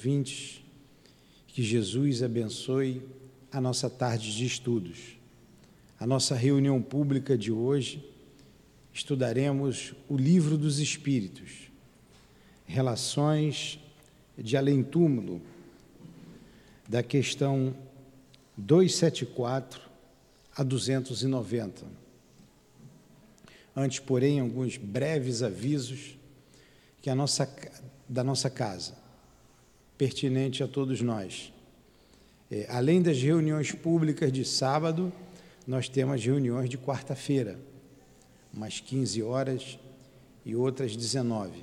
[0.00, 0.62] ouvintes,
[1.46, 3.02] que Jesus abençoe
[3.52, 5.18] a nossa tarde de estudos.
[5.98, 8.02] A nossa reunião pública de hoje
[8.94, 11.70] estudaremos o Livro dos Espíritos,
[12.64, 13.78] Relações
[14.38, 15.42] de Além-Túmulo,
[16.88, 17.76] da questão
[18.56, 19.82] 274
[20.56, 21.84] a 290.
[23.76, 26.16] Antes, porém, alguns breves avisos
[27.02, 27.54] que a nossa,
[28.08, 28.99] da nossa casa
[30.00, 31.52] pertinente a todos nós.
[32.50, 35.12] É, além das reuniões públicas de sábado,
[35.66, 37.60] nós temos reuniões de quarta-feira,
[38.50, 39.78] umas 15 horas
[40.42, 41.62] e outras 19.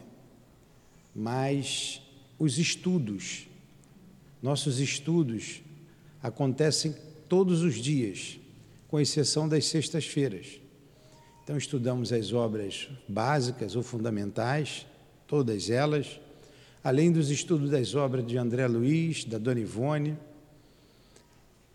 [1.15, 1.99] Mas
[2.37, 3.47] os estudos,
[4.39, 5.63] nossos estudos
[6.21, 6.95] acontecem
[7.27, 8.39] todos os dias,
[8.87, 10.61] com exceção das sextas-feiras.
[11.43, 14.85] Então, estudamos as obras básicas ou fundamentais,
[15.25, 16.19] todas elas
[16.87, 20.17] além dos estudos das obras de André Luiz, da Dona Ivone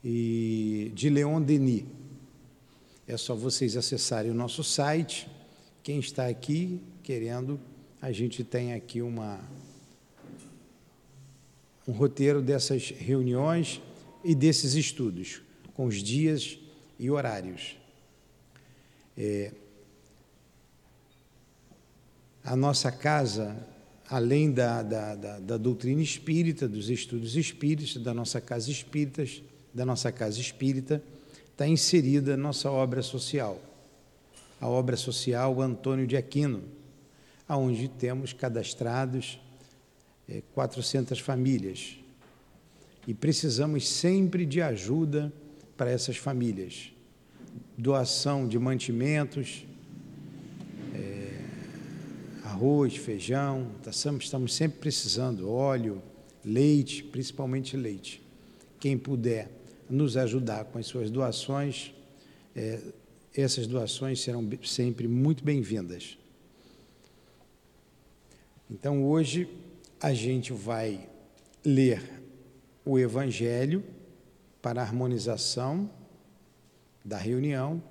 [0.03, 1.85] e de Leon Denis.
[3.07, 5.29] É só vocês acessarem o nosso site.
[5.83, 7.61] Quem está aqui querendo,
[8.01, 9.39] a gente tem aqui uma
[11.87, 13.83] um roteiro dessas reuniões
[14.25, 15.43] e desses estudos,
[15.75, 16.59] com os dias
[16.99, 17.77] e horários.
[19.19, 19.53] É,
[22.43, 23.72] a nossa casa
[24.13, 29.25] além da, da, da, da, doutrina espírita, dos estudos espíritas, da nossa casa espírita,
[29.73, 31.03] da nossa casa espírita,
[31.51, 33.59] está inserida nossa obra social,
[34.61, 36.63] a obra social Antônio de Aquino,
[37.49, 39.41] aonde temos cadastrados
[40.29, 41.97] é, 400 famílias.
[43.07, 45.33] E precisamos sempre de ajuda
[45.75, 46.93] para essas famílias,
[47.79, 49.65] doação de mantimentos,
[52.53, 56.03] arroz, feijão, tá estamos sempre precisando, óleo,
[56.45, 58.23] leite, principalmente leite.
[58.79, 59.51] Quem puder
[59.89, 61.95] nos ajudar com as suas doações,
[62.55, 62.79] é,
[63.35, 66.19] essas doações serão sempre muito bem-vindas.
[68.71, 69.49] Então, hoje,
[70.01, 71.09] a gente vai
[71.65, 72.03] ler
[72.85, 73.83] o Evangelho
[74.61, 75.91] para a harmonização
[77.05, 77.83] da reunião.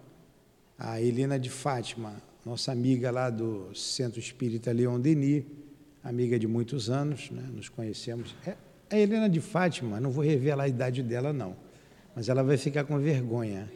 [0.78, 5.44] A Helena de Fátima nossa amiga lá do Centro Espírita Leon Denis,
[6.04, 7.44] amiga de muitos anos, né?
[7.54, 8.36] nos conhecemos.
[8.46, 8.56] É
[8.90, 11.56] a Helena de Fátima, não vou revelar a idade dela, não,
[12.16, 13.72] mas ela vai ficar com vergonha.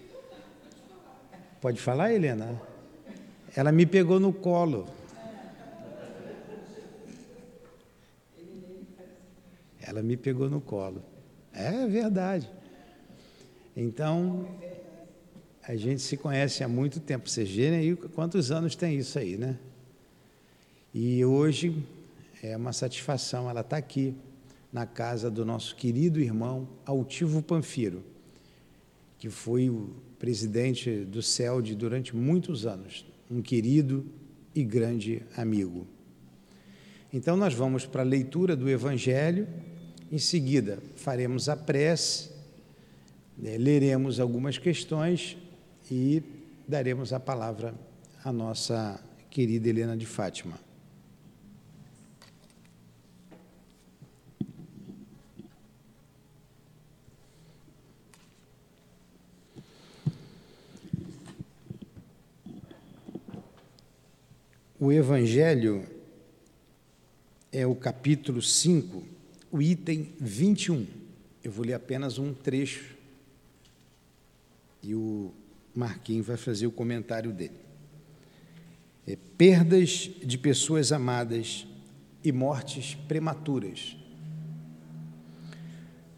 [1.61, 2.59] Pode falar, Helena?
[3.55, 4.87] Ela me pegou no colo.
[9.81, 11.01] Ela me pegou no colo.
[11.53, 12.49] É verdade.
[13.77, 14.47] Então,
[15.67, 17.27] a gente se conhece há muito tempo.
[17.27, 19.57] Vocês verem aí quantos anos tem isso aí, né?
[20.93, 21.83] E hoje
[22.41, 24.13] é uma satisfação ela estar tá aqui
[24.71, 28.03] na casa do nosso querido irmão Altivo Panfiro,
[29.17, 29.89] que foi o
[30.19, 34.05] presidente do CELD durante muitos anos, um querido
[34.53, 35.87] e grande amigo.
[37.11, 39.47] Então nós vamos para a leitura do Evangelho,
[40.11, 42.29] em seguida faremos a prece,
[43.37, 45.37] né, leremos algumas questões
[45.89, 46.23] e
[46.67, 47.73] daremos a palavra
[48.23, 50.59] à nossa querida Helena de Fátima.
[64.77, 65.87] O Evangelho
[67.51, 69.03] é o capítulo 5,
[69.51, 70.85] o item 21.
[71.43, 72.95] Eu vou ler apenas um trecho.
[74.83, 75.33] E o
[75.75, 77.59] Marquinhos vai fazer o comentário dele.
[79.05, 81.67] É, perdas de pessoas amadas
[82.23, 83.97] e mortes prematuras.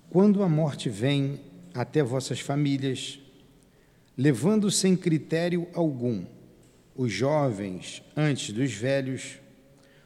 [0.09, 1.41] Quando a morte vem
[1.73, 3.19] até vossas famílias,
[4.16, 6.25] levando sem critério algum
[6.95, 9.39] os jovens antes dos velhos,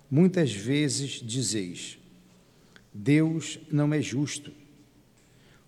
[0.09, 1.99] muitas vezes dizeis:
[2.93, 4.51] Deus não é justo,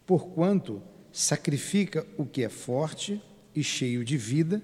[0.06, 0.82] porquanto
[1.12, 3.22] sacrifica o que é forte
[3.56, 4.62] e cheio de vida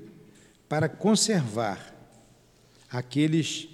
[0.67, 1.95] para conservar
[2.89, 3.67] aqueles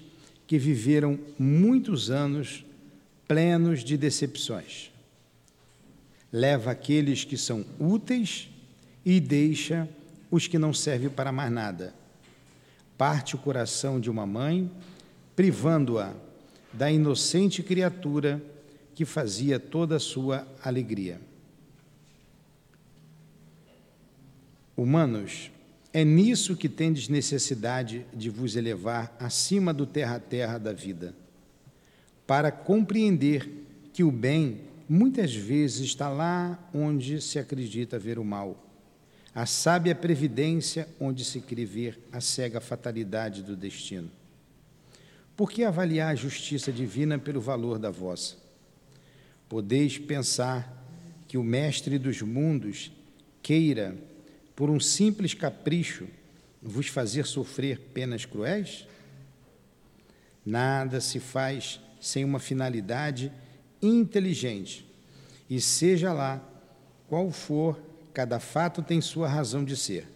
[0.47, 2.65] que viveram muitos anos
[3.27, 4.91] plenos de decepções.
[6.31, 8.49] Leva aqueles que são úteis
[9.03, 9.87] e deixa
[10.29, 11.93] os que não servem para mais nada.
[12.97, 14.69] Parte o coração de uma mãe,
[15.35, 16.13] privando-a
[16.71, 18.41] da inocente criatura
[18.93, 21.19] que fazia toda a sua alegria.
[24.77, 25.51] Humanos,
[25.93, 31.15] é nisso que tendes necessidade de vos elevar acima do terra a terra da vida,
[32.27, 33.49] para compreender
[33.93, 38.61] que o bem muitas vezes está lá onde se acredita ver o mal.
[39.33, 44.11] A sábia previdência onde se crê ver a cega fatalidade do destino.
[45.35, 48.35] Por que avaliar a justiça divina pelo valor da vossa?
[49.49, 50.85] Podeis pensar
[51.27, 52.91] que o Mestre dos mundos
[53.41, 53.95] queira,
[54.55, 56.07] por um simples capricho,
[56.61, 58.87] vos fazer sofrer penas cruéis?
[60.45, 63.31] Nada se faz sem uma finalidade
[63.81, 64.85] inteligente,
[65.49, 66.41] e seja lá
[67.07, 67.79] qual for,
[68.13, 70.07] cada fato tem sua razão de ser.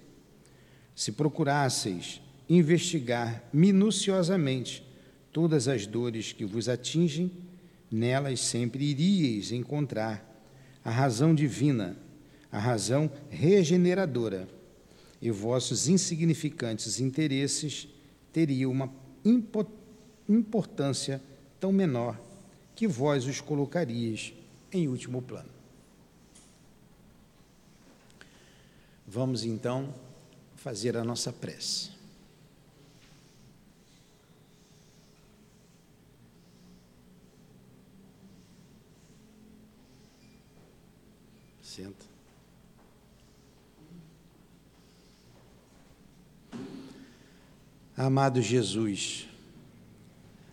[0.96, 4.84] Se procurasseis investigar minuciosamente
[5.32, 7.32] todas as dores que vos atingem,
[7.92, 10.26] nelas sempre iríeis encontrar
[10.84, 11.96] a razão divina,
[12.52, 14.48] a razão regeneradora,
[15.22, 17.88] e vossos insignificantes interesses
[18.32, 18.92] teriam uma
[20.28, 21.22] importância
[21.60, 22.20] tão menor
[22.76, 24.34] que vós os colocarias
[24.72, 25.50] em último plano.
[29.06, 29.94] Vamos então
[30.56, 31.92] fazer a nossa prece.
[41.62, 42.09] Senta.
[48.02, 49.28] Amado Jesus,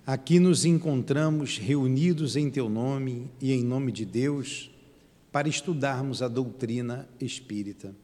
[0.05, 4.69] aqui nos encontramos reunidos em Teu nome e em nome de Deus
[5.31, 7.95] para estudarmos a doutrina espírita.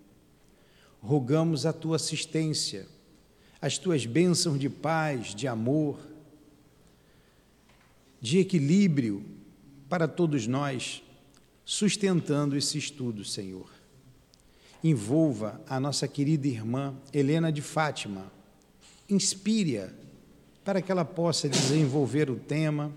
[1.00, 2.86] Rogamos a Tua assistência,
[3.60, 5.98] as Tuas bênçãos de paz, de amor,
[8.20, 9.24] de equilíbrio
[9.88, 11.02] para todos nós
[11.64, 13.68] sustentando esse estudo, Senhor.
[14.84, 18.40] Envolva a nossa querida irmã Helena de Fátima,
[19.12, 19.88] inspire-a
[20.64, 22.92] para que ela possa desenvolver o tema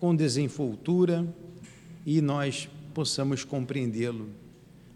[0.00, 1.26] com desenvoltura
[2.06, 4.28] e nós possamos compreendê-lo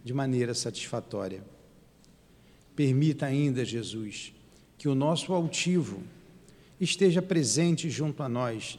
[0.05, 1.43] de maneira satisfatória.
[2.77, 4.33] Permita ainda, Jesus,
[4.77, 6.03] que o nosso altivo
[6.81, 8.79] esteja presente junto a nós,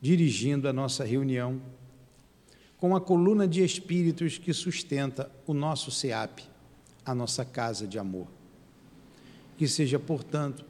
[0.00, 1.60] dirigindo a nossa reunião
[2.78, 6.40] com a coluna de espíritos que sustenta o nosso SEAP,
[7.04, 8.26] a nossa casa de amor.
[9.58, 10.64] Que seja, portanto,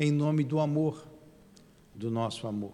[0.00, 1.06] em nome do amor,
[1.94, 2.72] do nosso amor.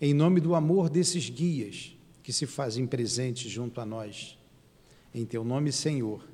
[0.00, 4.38] Em nome do amor desses guias que se fazem presentes junto a nós.
[5.14, 6.26] Em teu nome, Senhor.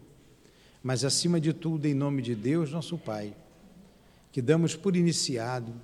[0.81, 3.37] Mas, acima de tudo, em nome de Deus, nosso Pai,
[4.31, 5.75] que damos por iniciado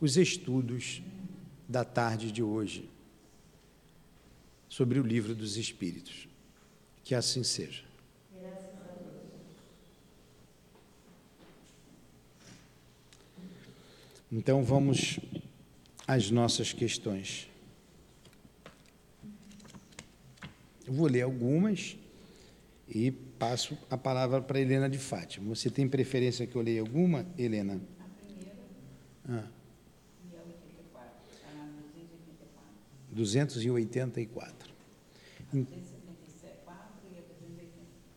[0.00, 1.02] os estudos
[1.68, 2.88] da tarde de hoje
[4.70, 6.26] sobre o livro dos Espíritos.
[7.04, 7.91] Que assim seja.
[14.32, 15.20] Então vamos
[16.08, 17.50] às nossas questões.
[20.86, 21.98] Eu vou ler algumas
[22.88, 25.54] e passo a palavra para Helena de Fátima.
[25.54, 27.78] Você tem preferência que eu leia alguma, Helena?
[28.00, 28.56] A primeira.
[29.28, 29.48] Ah.
[33.10, 34.72] 284.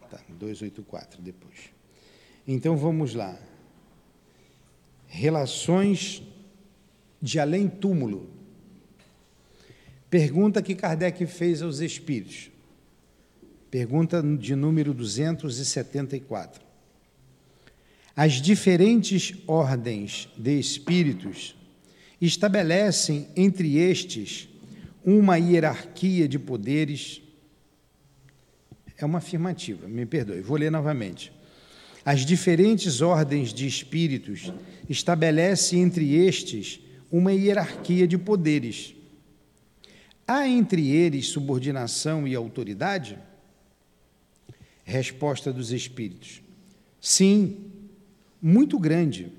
[0.10, 1.72] Tá, 284 depois.
[2.48, 3.38] Então vamos lá.
[5.08, 6.22] Relações
[7.22, 8.30] de além-túmulo.
[10.10, 12.52] Pergunta que Kardec fez aos espíritos.
[13.70, 16.64] Pergunta de número 274.
[18.16, 21.56] As diferentes ordens de espíritos
[22.22, 24.48] estabelecem entre estes
[25.04, 27.22] uma hierarquia de poderes.
[28.98, 31.35] É uma afirmativa, me perdoe, vou ler novamente.
[32.06, 34.54] As diferentes ordens de espíritos
[34.88, 36.80] estabelecem entre estes
[37.12, 38.94] uma hierarquia de poderes.
[40.28, 43.18] Há entre eles subordinação e autoridade?
[44.84, 46.44] Resposta dos espíritos:
[47.02, 47.58] Sim,
[48.40, 49.32] muito grande.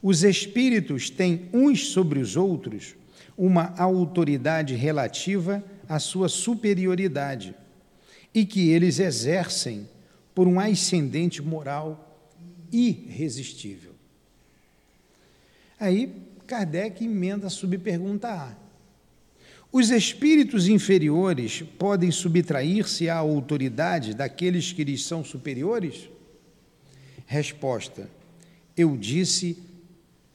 [0.00, 2.94] Os espíritos têm uns sobre os outros
[3.36, 7.56] uma autoridade relativa à sua superioridade
[8.32, 9.88] e que eles exercem
[10.34, 12.30] por um ascendente moral
[12.70, 13.92] irresistível.
[15.78, 16.12] Aí
[16.46, 18.56] Kardec emenda a subpergunta A.
[19.72, 26.10] Os espíritos inferiores podem subtrair-se à autoridade daqueles que lhes são superiores?
[27.26, 28.08] Resposta:
[28.76, 29.56] Eu disse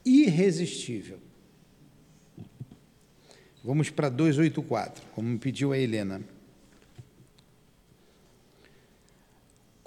[0.04, 1.18] irresistível.
[3.62, 6.20] Vamos para 284, como pediu a Helena.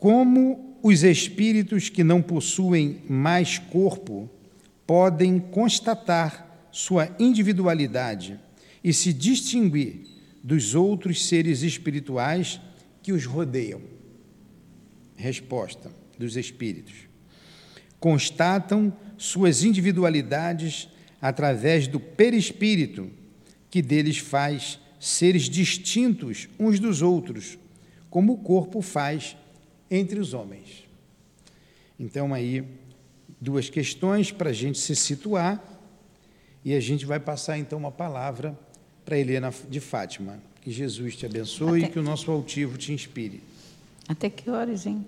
[0.02, 4.28] Como os espíritos que não possuem mais corpo
[4.88, 8.40] podem constatar sua individualidade
[8.84, 10.02] e se distinguir
[10.44, 12.60] dos outros seres espirituais
[13.04, 13.80] que os rodeiam.
[15.16, 16.96] Resposta dos espíritos.
[18.00, 20.90] Constatam suas individualidades
[21.22, 23.08] através do perispírito,
[23.70, 27.60] que deles faz seres distintos uns dos outros,
[28.10, 29.38] como o corpo faz
[29.92, 30.88] entre os homens.
[32.00, 32.64] Então, aí,
[33.40, 35.62] duas questões para a gente se situar
[36.64, 38.58] e a gente vai passar então uma palavra
[39.04, 40.40] para Helena de Fátima.
[40.62, 41.90] Que Jesus te abençoe Até...
[41.90, 43.44] e que o nosso altivo te inspire.
[44.08, 45.06] Até que horas, hein?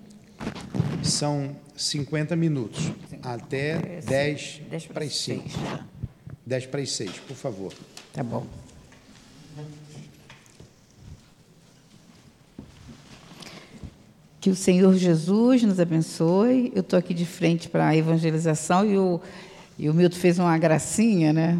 [1.02, 2.82] São 50 minutos.
[3.08, 3.18] Sim.
[3.22, 5.48] Até 10, 10 para as 5.
[6.44, 7.72] 10 para as 6, por favor.
[8.12, 8.46] Tá bom.
[14.44, 16.70] Que o Senhor Jesus nos abençoe.
[16.74, 19.18] Eu estou aqui de frente para a evangelização e o,
[19.78, 21.58] e o Milton fez uma gracinha, né?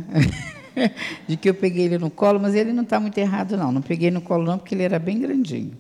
[1.27, 3.73] de que eu peguei ele no colo, mas ele não está muito errado, não.
[3.73, 5.73] Não peguei no colo, não, porque ele era bem grandinho.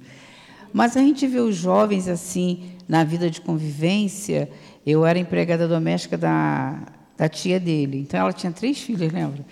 [0.73, 4.49] Mas a gente vê os jovens assim, na vida de convivência.
[4.87, 6.84] Eu era empregada doméstica da,
[7.18, 7.99] da tia dele.
[7.99, 9.44] Então, ela tinha três filhas, lembra?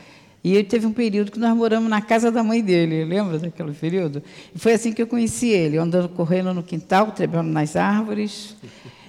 [0.44, 3.72] E ele teve um período que nós moramos na casa da mãe dele, lembra daquele
[3.72, 4.22] período?
[4.52, 8.56] E foi assim que eu conheci ele, andando correndo no quintal, trabalhando nas árvores.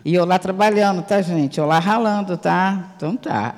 [0.06, 1.58] E eu lá trabalhando, tá, gente?
[1.58, 2.94] Eu lá ralando, tá?
[2.96, 3.56] Então tá.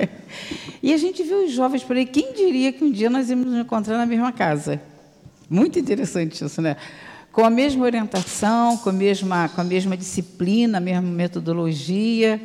[0.82, 2.06] e a gente viu os jovens por aí.
[2.06, 4.80] Quem diria que um dia nós íamos nos encontrar na mesma casa?
[5.50, 6.76] Muito interessante isso, né?
[7.30, 12.40] Com a mesma orientação, com a mesma, com a mesma disciplina, a mesma metodologia.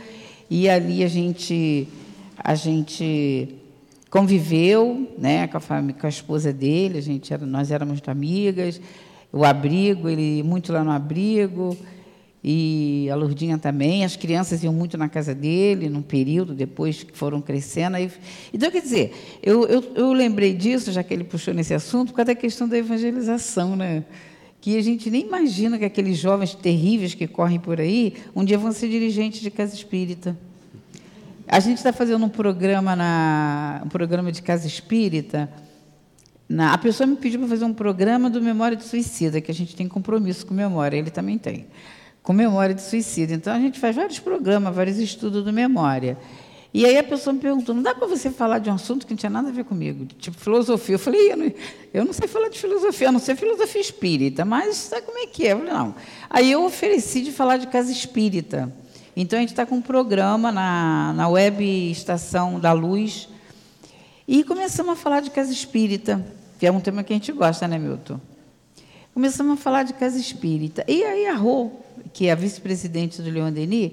[0.50, 1.88] E ali a gente,
[2.38, 3.61] a gente
[4.12, 8.80] conviveu né, com, a família, com a esposa dele, a gente era, nós éramos amigas,
[9.32, 11.78] o abrigo, ele muito lá no abrigo,
[12.44, 17.18] e a Lourdinha também, as crianças iam muito na casa dele, num período, depois que
[17.18, 17.96] foram crescendo.
[17.96, 18.12] Aí,
[18.54, 22.18] então, quer dizer, eu, eu, eu lembrei disso, já que ele puxou nesse assunto, por
[22.18, 24.04] causa da questão da evangelização, né?
[24.60, 28.58] que a gente nem imagina que aqueles jovens terríveis que correm por aí, um dia
[28.58, 30.38] vão ser dirigentes de casa espírita.
[31.52, 35.52] A gente está fazendo um programa na um programa de casa espírita.
[36.48, 39.54] Na, a pessoa me pediu para fazer um programa do Memória de Suicida, que a
[39.54, 41.68] gente tem compromisso com memória, ele também tem,
[42.24, 43.36] com memória de suicídio.
[43.36, 46.18] Então a gente faz vários programas, vários estudos do memória.
[46.74, 49.12] E aí a pessoa me perguntou: não dá para você falar de um assunto que
[49.12, 50.96] não tinha nada a ver comigo, tipo filosofia?
[50.96, 51.52] Eu falei: eu não,
[51.94, 55.28] eu não sei falar de filosofia, a não ser filosofia espírita, mas sabe como é
[55.28, 55.52] que é?
[55.52, 55.96] Eu falei: não.
[56.30, 58.74] Aí eu ofereci de falar de casa espírita.
[59.16, 63.28] Então, a gente está com um programa na, na web Estação da Luz
[64.28, 66.26] e começamos a falar de casa espírita,
[66.58, 68.20] que é um tema que a gente gosta, né, Milton?
[69.14, 70.86] Começamos a falar de casa espírita.
[70.88, 71.72] E aí a Rô,
[72.14, 73.92] que é a vice-presidente do Leon Denis,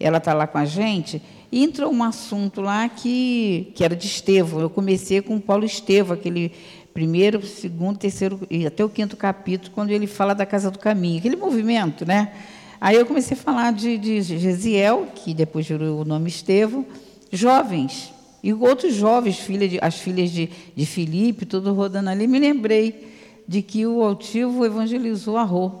[0.00, 1.22] ela está lá com a gente,
[1.52, 4.60] e entrou um assunto lá que, que era de Estevão.
[4.60, 6.52] Eu comecei com o Paulo Estevão, aquele
[6.92, 11.18] primeiro, segundo, terceiro e até o quinto capítulo, quando ele fala da Casa do Caminho,
[11.18, 12.32] aquele movimento, né?
[12.80, 16.86] Aí eu comecei a falar de, de Gesiel, que depois virou o nome Estevão,
[17.32, 22.26] jovens, e outros jovens, filha de, as filhas de, de Filipe, tudo rodando ali.
[22.26, 23.08] Me lembrei
[23.46, 25.72] de que o altivo evangelizou a Rô,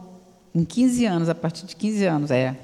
[0.54, 2.56] em 15 anos, a partir de 15 anos, é.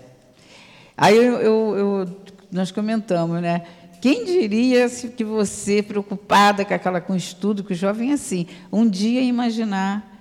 [0.97, 2.17] Aí eu, eu, eu,
[2.51, 3.63] nós comentamos, né?
[4.01, 8.89] Quem diria que você, preocupada com aquela com estudo, que o jovem é assim, um
[8.89, 10.14] dia imaginar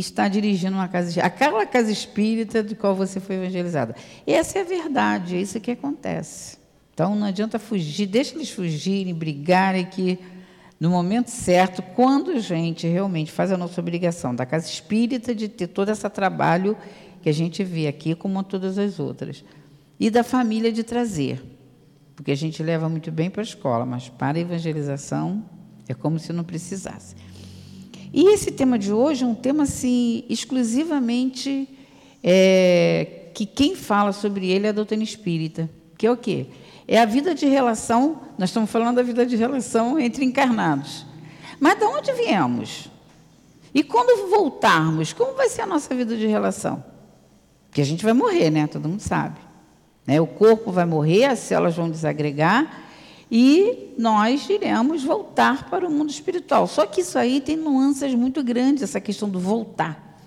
[0.00, 3.94] está dirigindo uma casa aquela casa espírita de qual você foi evangelizada.
[4.26, 6.58] Essa é a verdade, é isso que acontece.
[6.92, 10.18] Então não adianta fugir, deixa eles fugirem, brigarem que
[10.78, 15.46] no momento certo, quando a gente realmente faz a nossa obrigação da casa espírita de
[15.46, 16.76] ter todo esse trabalho
[17.22, 19.44] que a gente vê aqui, como todas as outras,
[19.98, 21.42] e da família de trazer,
[22.16, 25.44] porque a gente leva muito bem para a escola, mas para a evangelização
[25.86, 27.14] é como se não precisasse.
[28.12, 31.68] E esse tema de hoje é um tema assim exclusivamente
[32.22, 36.46] é, que quem fala sobre ele é a doutrina espírita, que é o quê?
[36.88, 38.22] É a vida de relação.
[38.36, 41.06] Nós estamos falando da vida de relação entre encarnados.
[41.60, 42.90] Mas de onde viemos?
[43.72, 46.82] E quando voltarmos, como vai ser a nossa vida de relação?
[47.68, 48.66] Porque a gente vai morrer, né?
[48.66, 49.38] Todo mundo sabe.
[50.04, 50.20] Né?
[50.20, 52.89] O corpo vai morrer, as células vão desagregar
[53.30, 56.66] e nós iremos voltar para o mundo espiritual.
[56.66, 60.18] Só que isso aí tem nuances muito grandes, essa questão do voltar.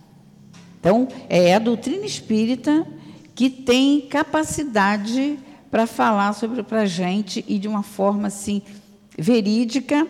[0.80, 2.86] Então, é a doutrina espírita
[3.36, 5.38] que tem capacidade
[5.70, 8.62] para falar sobre para a gente e de uma forma assim
[9.18, 10.08] verídica,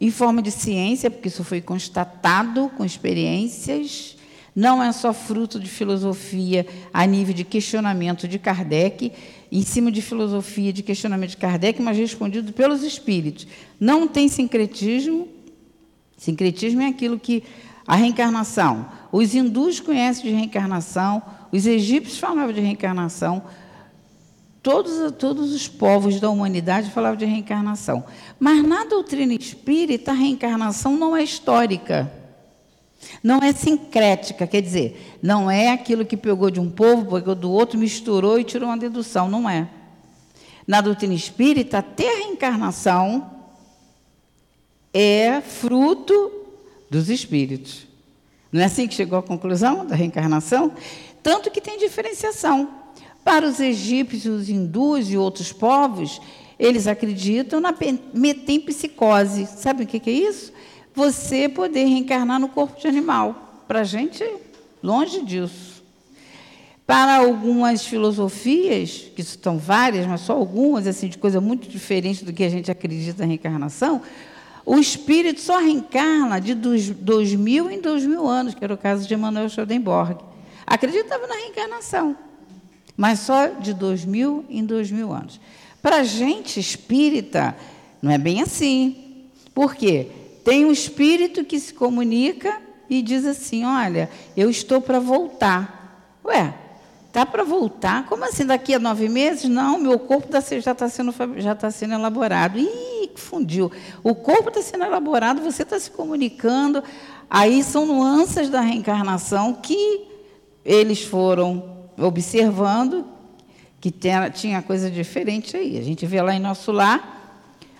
[0.00, 4.16] em forma de ciência, porque isso foi constatado com experiências,
[4.54, 9.12] não é só fruto de filosofia a nível de questionamento de Kardec,
[9.54, 13.46] em cima de filosofia, de questionamento de Kardec, mas respondido pelos espíritos.
[13.80, 15.28] Não tem sincretismo,
[16.16, 17.42] Sincretismo é aquilo que
[17.86, 18.86] a reencarnação.
[19.12, 23.42] Os hindus conhecem de reencarnação, os egípcios falavam de reencarnação,
[24.62, 28.04] todos, todos os povos da humanidade falavam de reencarnação.
[28.40, 32.10] Mas na doutrina espírita, a reencarnação não é histórica.
[33.22, 37.50] Não é sincrética, quer dizer, não é aquilo que pegou de um povo, pegou do
[37.50, 39.28] outro, misturou e tirou uma dedução.
[39.28, 39.68] Não é.
[40.66, 43.30] Na doutrina espírita, ter reencarnação
[44.92, 46.30] é fruto
[46.88, 47.86] dos espíritos.
[48.52, 50.72] Não é assim que chegou à conclusão da reencarnação?
[51.22, 52.68] Tanto que tem diferenciação.
[53.24, 56.20] Para os egípcios, os hindus e outros povos,
[56.58, 57.74] eles acreditam na
[58.12, 59.46] metempsicose.
[59.46, 60.52] Sabe o que é isso?
[60.94, 63.64] Você poder reencarnar no corpo de animal.
[63.66, 64.24] Para a gente,
[64.82, 65.82] longe disso.
[66.86, 72.32] Para algumas filosofias, que estão várias, mas só algumas, assim, de coisa muito diferente do
[72.32, 74.02] que a gente acredita na reencarnação,
[74.66, 79.08] o espírito só reencarna de dois mil em dois mil anos, que era o caso
[79.08, 80.16] de Emmanuel Swedenborg.
[80.66, 82.16] Acreditava na reencarnação,
[82.96, 85.40] mas só de dois mil em dois mil anos.
[85.82, 87.56] Para a gente espírita,
[88.00, 89.24] não é bem assim.
[89.54, 90.08] Por quê?
[90.44, 96.18] Tem um espírito que se comunica e diz assim: Olha, eu estou para voltar.
[96.24, 96.54] Ué,
[97.14, 98.06] Tá para voltar?
[98.06, 98.44] Como assim?
[98.44, 99.48] Daqui a nove meses?
[99.48, 102.58] Não, meu corpo tá já está sendo, já tá sendo elaborado.
[102.58, 103.70] Ih, fundiu.
[104.02, 106.82] O corpo está sendo elaborado, você está se comunicando.
[107.30, 110.08] Aí são nuances da reencarnação que
[110.64, 113.06] eles foram observando
[113.80, 113.94] que
[114.34, 115.78] tinha coisa diferente aí.
[115.78, 117.13] A gente vê lá em nosso lar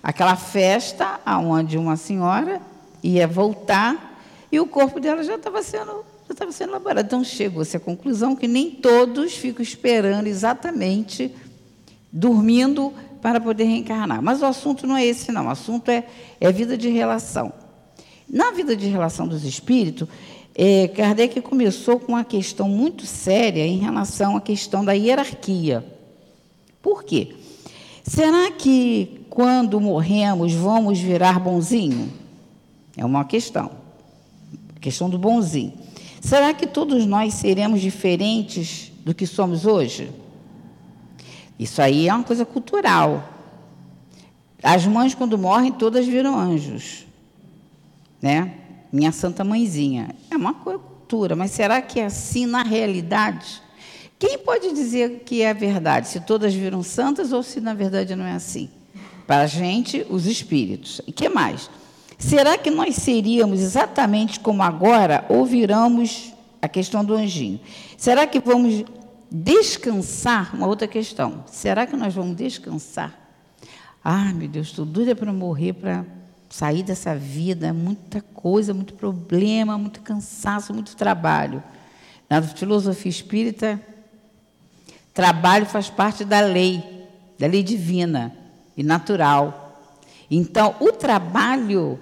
[0.05, 2.61] aquela festa onde uma senhora
[3.03, 4.21] ia voltar
[4.53, 7.07] e o corpo dela já estava sendo já estava sendo elaborado.
[7.07, 11.35] Então chegou-se à conclusão que nem todos ficam esperando exatamente,
[12.11, 14.23] dormindo para poder reencarnar.
[14.23, 15.47] Mas o assunto não é esse, não.
[15.47, 16.07] O assunto é,
[16.41, 17.53] é vida de relação.
[18.29, 20.09] Na vida de relação dos espíritos,
[20.55, 25.85] é, Kardec começou com uma questão muito séria em relação à questão da hierarquia.
[26.81, 27.35] Por quê?
[28.03, 32.11] Será que quando morremos vamos virar bonzinho?
[32.97, 33.71] É uma questão.
[34.77, 35.73] A questão do bonzinho.
[36.21, 40.11] Será que todos nós seremos diferentes do que somos hoje?
[41.59, 43.29] Isso aí é uma coisa cultural.
[44.63, 47.05] As mães, quando morrem, todas viram anjos.
[48.23, 48.55] Né?
[48.93, 50.15] Minha santa mãezinha.
[50.31, 53.61] É uma cultura, mas será que é assim na realidade?
[54.19, 56.09] Quem pode dizer que é verdade?
[56.09, 58.71] Se todas viram santas ou se na verdade não é assim?
[59.27, 61.01] Para a gente, os espíritos.
[61.07, 61.71] E que mais?
[62.19, 67.61] Será que nós seríamos exatamente como agora ou viramos a questão do anjinho?
[67.97, 68.85] Será que vamos
[69.31, 70.55] descansar?
[70.55, 71.45] Uma outra questão.
[71.47, 73.19] Será que nós vamos descansar?
[74.03, 76.05] Ah, meu Deus, estou doida para morrer, para
[76.51, 77.73] sair dessa vida.
[77.73, 81.63] Muita coisa, muito problema, muito cansaço, muito trabalho.
[82.29, 83.81] Na filosofia espírita,
[85.15, 86.83] trabalho faz parte da lei,
[87.39, 88.44] da lei divina
[88.77, 89.81] e natural.
[90.31, 91.99] Então, o trabalho,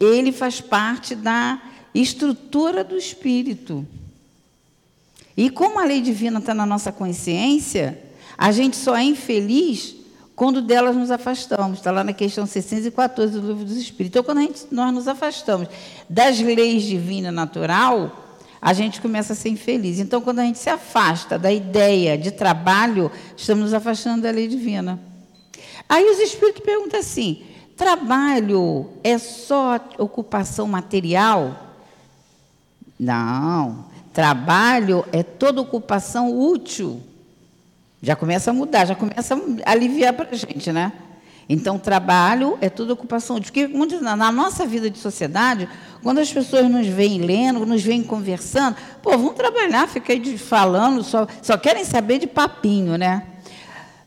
[0.00, 1.60] ele faz parte da
[1.94, 3.86] estrutura do espírito.
[5.36, 7.98] E como a lei divina está na nossa consciência,
[8.36, 9.96] a gente só é infeliz
[10.34, 11.78] quando delas nos afastamos.
[11.78, 14.20] Está lá na questão 614 do livro dos Espíritos.
[14.20, 15.68] Então, quando gente, nós nos afastamos
[16.08, 19.98] das leis divina natural, a gente começa a ser infeliz.
[19.98, 24.46] Então, quando a gente se afasta da ideia de trabalho, estamos nos afastando da lei
[24.46, 25.00] divina.
[25.92, 27.42] Aí os Espíritos perguntam assim:
[27.76, 31.74] Trabalho é só ocupação material?
[32.98, 33.84] Não.
[34.10, 37.02] Trabalho é toda ocupação útil.
[38.00, 39.34] Já começa a mudar, já começa
[39.66, 40.92] a aliviar para a gente, né?
[41.46, 43.52] Então, trabalho é toda ocupação útil.
[43.52, 45.68] Porque na nossa vida de sociedade,
[46.02, 51.04] quando as pessoas nos veem lendo, nos veem conversando, pô, vamos trabalhar, fica aí falando,
[51.04, 53.26] só, só querem saber de papinho, né?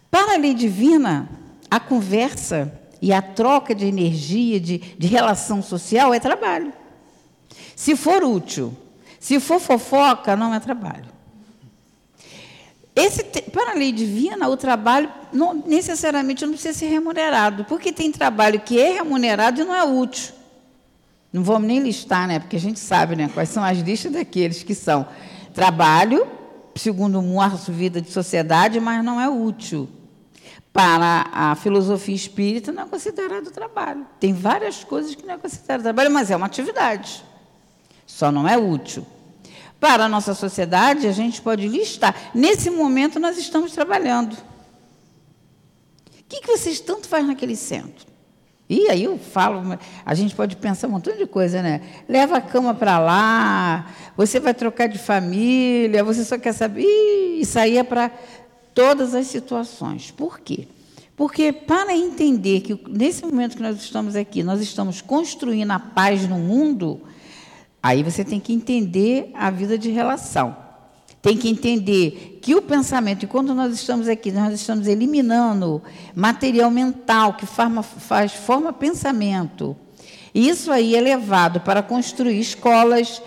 [0.10, 1.30] Para a lei divina,
[1.70, 6.74] a conversa e a troca de energia, de, de relação social, é trabalho.
[7.76, 8.76] Se for útil,
[9.20, 11.14] se for fofoca, não é trabalho.
[12.96, 18.12] Esse, para a lei divina, o trabalho não, necessariamente não precisa ser remunerado, porque tem
[18.12, 20.34] trabalho que é remunerado e não é útil.
[21.34, 22.40] Não vamos nem listar, né?
[22.40, 23.30] Porque a gente sabe, né?
[23.34, 25.06] Quais são as listas daqueles que são
[25.54, 26.26] trabalho,
[26.74, 29.90] segundo a vida de sociedade, mas não é útil
[30.76, 34.06] para a filosofia espírita não é considerado trabalho.
[34.20, 37.24] Tem várias coisas que não é considerado trabalho, mas é uma atividade.
[38.06, 39.08] Só não é útil.
[39.80, 42.14] Para a nossa sociedade, a gente pode listar.
[42.36, 44.34] Nesse momento, nós estamos trabalhando.
[44.34, 48.06] O que, que vocês tanto fazem naquele centro?
[48.68, 51.80] E aí eu falo, a gente pode pensar um montão de coisa, né?
[52.10, 56.82] Leva a cama para lá, você vai trocar de família, você só quer saber.
[56.82, 58.12] Ih, isso aí é para
[58.76, 60.12] todas as situações.
[60.12, 60.68] Por quê?
[61.16, 66.28] Porque para entender que nesse momento que nós estamos aqui, nós estamos construindo a paz
[66.28, 67.02] no mundo,
[67.82, 70.58] aí você tem que entender a vida de relação.
[71.22, 75.82] Tem que entender que o pensamento, e quando nós estamos aqui, nós estamos eliminando
[76.14, 79.76] material mental que forma, faz, forma pensamento.
[80.34, 83.22] E isso aí é levado para construir escolas,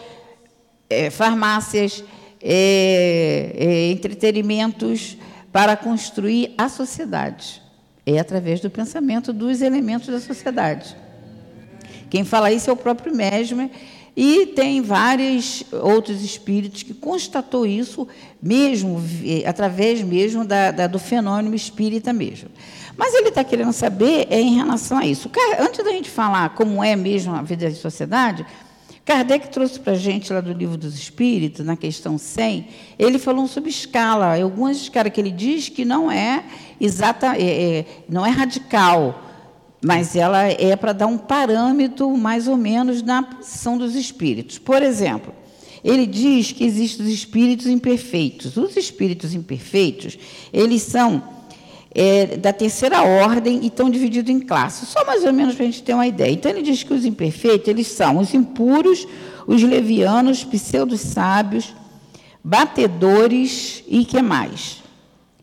[0.91, 2.05] é, farmácias,
[2.41, 5.17] é, é, entretenimentos,
[5.53, 7.63] para construir a sociedade.
[8.05, 10.97] É através do pensamento dos elementos da sociedade.
[12.09, 13.71] Quem fala isso é o próprio Mesmer,
[14.21, 18.09] e tem vários outros espíritos que constatou isso
[18.43, 19.01] mesmo,
[19.47, 22.49] através mesmo da, da, do fenômeno espírita mesmo.
[22.97, 25.31] Mas ele está querendo saber é em relação a isso.
[25.61, 28.45] Antes da gente falar como é mesmo a vida da sociedade,
[29.09, 32.69] Kardec trouxe para a gente lá do livro dos Espíritos, na questão 100,
[32.99, 36.45] ele falou sobre escala, algumas escalas que ele diz que não é
[36.79, 39.25] exata, é, é, não é radical,
[39.83, 44.59] mas ela é para dar um parâmetro mais ou menos na posição dos espíritos.
[44.59, 45.33] Por exemplo,
[45.83, 48.59] ele diz que existem os espíritos imperfeitos.
[48.59, 50.19] Os espíritos imperfeitos,
[50.53, 51.23] eles são
[51.95, 55.67] é, da terceira ordem e estão divididos em classes, só mais ou menos para a
[55.67, 56.31] gente ter uma ideia.
[56.31, 59.07] Então, ele diz que os imperfeitos, eles são os impuros,
[59.47, 61.75] os levianos, pseudos sábios,
[62.45, 64.83] batedores e que mais?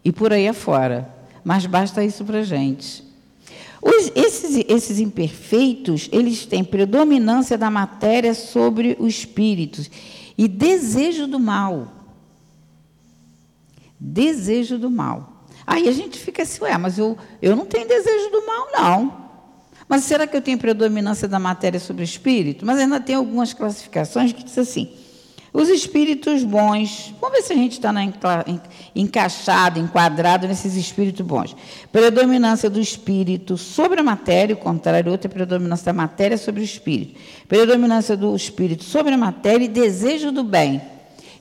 [0.03, 1.09] E por aí afora.
[1.43, 3.03] Mas basta isso para a gente.
[3.81, 9.89] Os, esses, esses imperfeitos, eles têm predominância da matéria sobre os espíritos
[10.35, 11.91] e desejo do mal.
[13.99, 15.34] Desejo do mal.
[15.65, 19.25] Aí a gente fica assim, ué, mas eu, eu não tenho desejo do mal, não.
[19.87, 22.65] Mas será que eu tenho predominância da matéria sobre o espírito?
[22.65, 24.91] Mas ainda tem algumas classificações que diz assim:
[25.55, 27.13] os espíritos bons.
[27.21, 27.93] Vamos ver se a gente está
[28.93, 31.55] encaixado, enquadrado nesses espíritos bons.
[31.91, 36.63] Predominância do espírito sobre a matéria, o contrário, outra é predominância da matéria sobre o
[36.63, 37.19] espírito.
[37.47, 40.81] Predominância do espírito sobre a matéria e desejo do bem.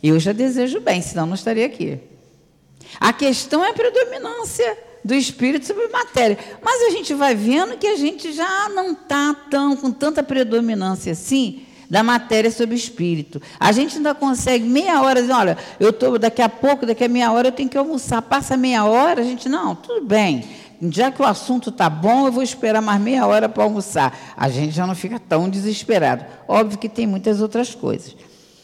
[0.02, 1.98] Eu já desejo bem, senão não estaria aqui.
[3.00, 6.38] A questão é a predominância do espírito sobre a matéria.
[6.62, 11.12] Mas a gente vai vendo que a gente já não está tão com tanta predominância
[11.12, 13.40] assim da matéria sobre o espírito.
[13.61, 17.09] A gente ainda consegue meia hora, dizer, olha, eu estou daqui a pouco, daqui a
[17.09, 18.22] meia hora eu tenho que almoçar.
[18.22, 20.44] Passa meia hora, a gente, não, tudo bem.
[20.90, 24.35] Já que o assunto está bom, eu vou esperar mais meia hora para almoçar.
[24.37, 26.24] A gente já não fica tão desesperado.
[26.48, 28.16] Óbvio que tem muitas outras coisas.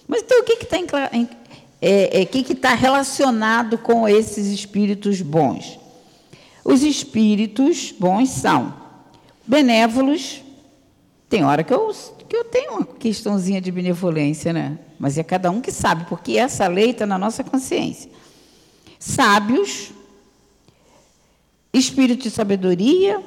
[0.09, 0.77] Mas então o que está
[1.81, 5.79] é, é, que que tá relacionado com esses espíritos bons?
[6.65, 8.75] Os espíritos bons são
[9.47, 10.43] benévolos.
[11.29, 11.93] Tem hora que eu
[12.29, 14.79] que eu tenho uma questãozinha de benevolência, né?
[15.01, 18.09] Mas é cada um que sabe, porque essa lei está na nossa consciência.
[19.01, 19.91] Sábios,
[21.73, 23.21] espírito de sabedoria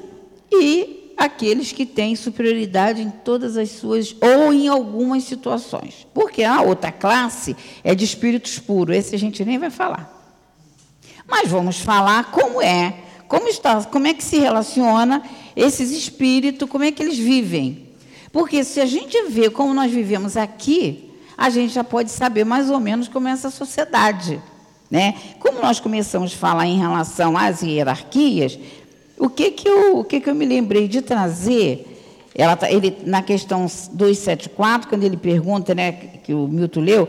[0.50, 6.06] e aqueles que têm superioridade em todas as suas, ou em algumas situações.
[6.12, 10.12] Porque a outra classe é de espíritos puros, esse a gente nem vai falar.
[11.26, 12.94] Mas vamos falar como é,
[13.28, 15.22] como está, como é que se relaciona
[15.56, 17.88] esses espíritos, como é que eles vivem.
[18.32, 22.70] Porque se a gente vê como nós vivemos aqui, a gente já pode saber mais
[22.70, 24.40] ou menos como é essa sociedade.
[24.90, 25.14] Né?
[25.38, 28.58] Como nós começamos a falar em relação às hierarquias,
[29.18, 31.86] o que, que, eu, o que, que eu me lembrei de trazer?
[32.34, 37.08] Ela, tá, ele, na questão 274, quando ele pergunta, né, que o Milton leu,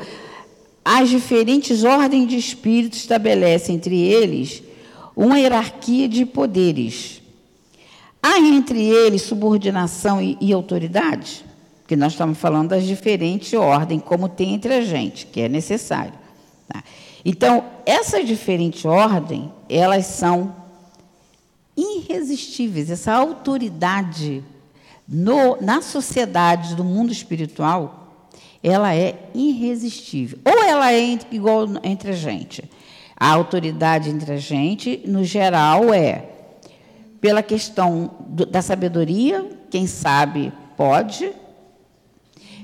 [0.84, 4.62] as diferentes ordens de espíritos estabelecem entre eles
[5.16, 7.22] uma hierarquia de poderes.
[8.22, 11.44] Há entre eles subordinação e, e autoridade?
[11.82, 16.14] Porque nós estamos falando das diferentes ordens, como tem entre a gente, que é necessário.
[16.68, 16.84] Tá?
[17.24, 20.65] Então, essas diferentes ordens, elas são
[21.76, 22.90] irresistíveis.
[22.90, 24.44] Essa autoridade
[25.08, 28.20] no, na sociedade do mundo espiritual,
[28.64, 30.40] ela é irresistível.
[30.44, 32.64] Ou ela é igual entre a gente.
[33.16, 36.30] A autoridade entre a gente, no geral, é
[37.22, 41.32] pela questão do, da sabedoria, quem sabe pode,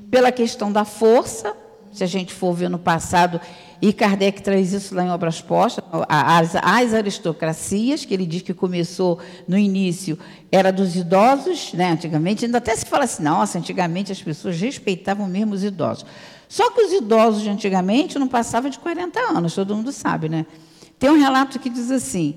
[0.09, 1.55] pela questão da força,
[1.91, 3.39] se a gente for ver no passado,
[3.81, 8.53] e Kardec traz isso lá em Obras Postas, as, as aristocracias, que ele diz que
[8.53, 10.19] começou no início,
[10.51, 15.27] era dos idosos, né, antigamente, ainda até se fala assim, nossa, antigamente as pessoas respeitavam
[15.27, 16.05] mesmo os idosos.
[16.47, 20.45] Só que os idosos de antigamente não passavam de 40 anos, todo mundo sabe, né?
[20.99, 22.35] Tem um relato que diz assim: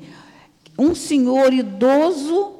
[0.79, 2.53] um senhor idoso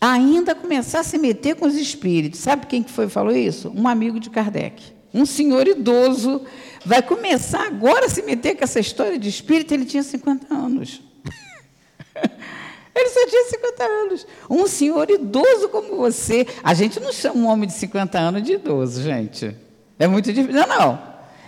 [0.00, 2.40] ainda começar a se meter com os espíritos.
[2.40, 3.72] Sabe quem que foi falou isso?
[3.74, 4.82] Um amigo de Kardec.
[5.14, 6.42] Um senhor idoso
[6.86, 9.74] vai começar agora a se meter com essa história de espírito.
[9.74, 11.02] Ele tinha 50 anos.
[12.94, 14.26] Ele só tinha 50 anos.
[14.48, 16.46] Um senhor idoso como você.
[16.62, 19.54] A gente não chama um homem de 50 anos de idoso, gente.
[19.98, 20.60] É muito difícil.
[20.60, 21.02] Não, não.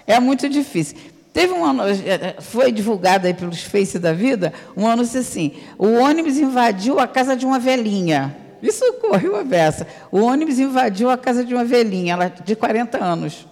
[0.06, 0.96] É muito difícil.
[1.32, 5.86] Teve um é, é, foi divulgado aí pelos Face da vida, um ano assim, o
[5.86, 8.36] ônibus invadiu a casa de uma velhinha.
[8.60, 9.86] Isso ocorreu a beça.
[10.10, 13.46] O ônibus invadiu a casa de uma velhinha, ela de 40 anos.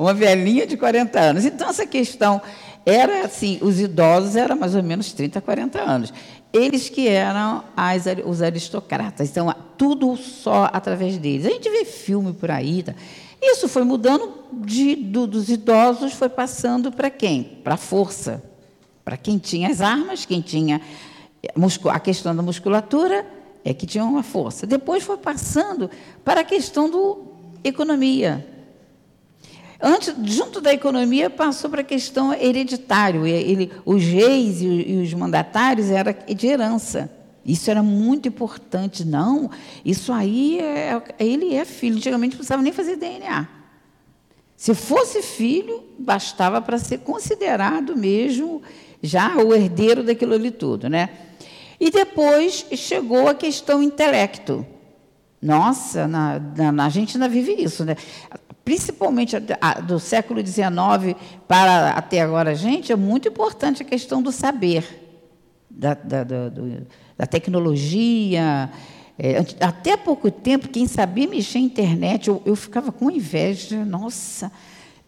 [0.00, 1.44] Uma velhinha de 40 anos.
[1.44, 2.40] Então, essa questão
[2.86, 6.12] era assim, os idosos eram mais ou menos 30, 40 anos.
[6.52, 9.28] Eles que eram as, os aristocratas.
[9.28, 11.46] Então, tudo só através deles.
[11.46, 12.82] A gente vê filme por aí.
[12.82, 12.94] Tá?
[13.40, 17.42] Isso foi mudando de, do, dos idosos, foi passando para quem?
[17.62, 18.42] Para a força.
[19.04, 20.80] Para quem tinha as armas, quem tinha
[21.92, 23.26] a questão da musculatura,
[23.64, 24.66] é que tinha uma força.
[24.66, 25.90] Depois foi passando
[26.24, 28.59] para a questão da economia.
[29.82, 33.26] Antes, junto da economia, passou para a questão hereditária.
[33.26, 37.10] Ele, os reis e, os mandatários era de herança.
[37.44, 39.04] Isso era muito importante.
[39.04, 39.50] Não,
[39.84, 41.96] isso aí, é, ele é filho.
[41.96, 43.48] Antigamente não precisava nem fazer DNA.
[44.54, 48.62] Se fosse filho, bastava para ser considerado mesmo
[49.02, 51.08] já o herdeiro daquilo ali tudo, né?
[51.80, 54.66] E depois chegou a questão intelecto.
[55.40, 57.96] Nossa, na, na, a gente ainda vive isso, né?
[58.64, 59.36] Principalmente
[59.86, 61.16] do século XIX
[61.48, 64.84] para até agora, gente, é muito importante a questão do saber,
[65.68, 66.48] da, da, da,
[67.16, 68.70] da tecnologia.
[69.18, 73.84] É, até pouco tempo, quem sabia mexer na internet, eu, eu ficava com inveja.
[73.84, 74.50] Nossa,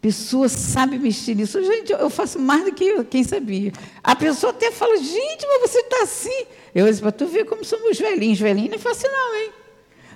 [0.03, 1.63] pessoa sabe mexer nisso.
[1.63, 3.71] Gente, eu faço mais do que quem sabia.
[4.03, 6.45] A pessoa até fala, gente, mas você está assim.
[6.75, 8.37] Eu disse, para tu ver como somos velhinhos.
[8.37, 9.62] Velhinho não é fácil não, hein?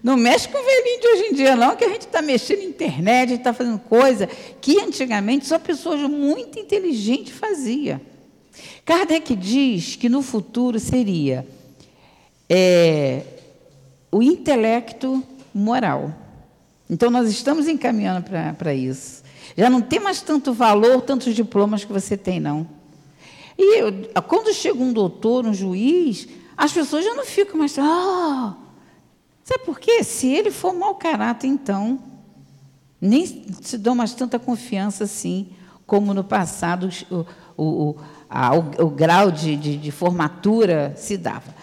[0.04, 2.60] Não mexe com o velhinho de hoje em dia, não, que a gente está mexendo
[2.60, 4.28] na internet, está fazendo coisa
[4.62, 8.00] que antigamente só pessoas muito inteligentes faziam.
[8.86, 11.46] Kardec diz que no futuro seria
[12.50, 13.24] é,
[14.12, 16.14] o intelecto moral.
[16.90, 18.26] Então, nós estamos encaminhando
[18.58, 19.24] para isso.
[19.58, 22.68] Já não tem mais tanto valor, tantos diplomas que você tem, não.
[23.58, 23.92] E eu,
[24.28, 27.78] quando chega um doutor, um juiz, as pessoas já não ficam mais.
[27.78, 28.56] Ah,
[29.48, 30.04] Sabe por quê?
[30.04, 32.00] Se ele for mau caráter, então,
[33.00, 35.52] nem se dão mais tanta confiança assim,
[35.86, 37.26] como no passado o,
[37.58, 37.96] o,
[38.30, 41.56] a, o, o grau de, de, de, formatura se dava.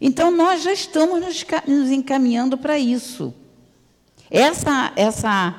[0.00, 3.34] Então, nós já estamos nos, nos encaminhando para isso.
[4.30, 5.56] Essa, essa,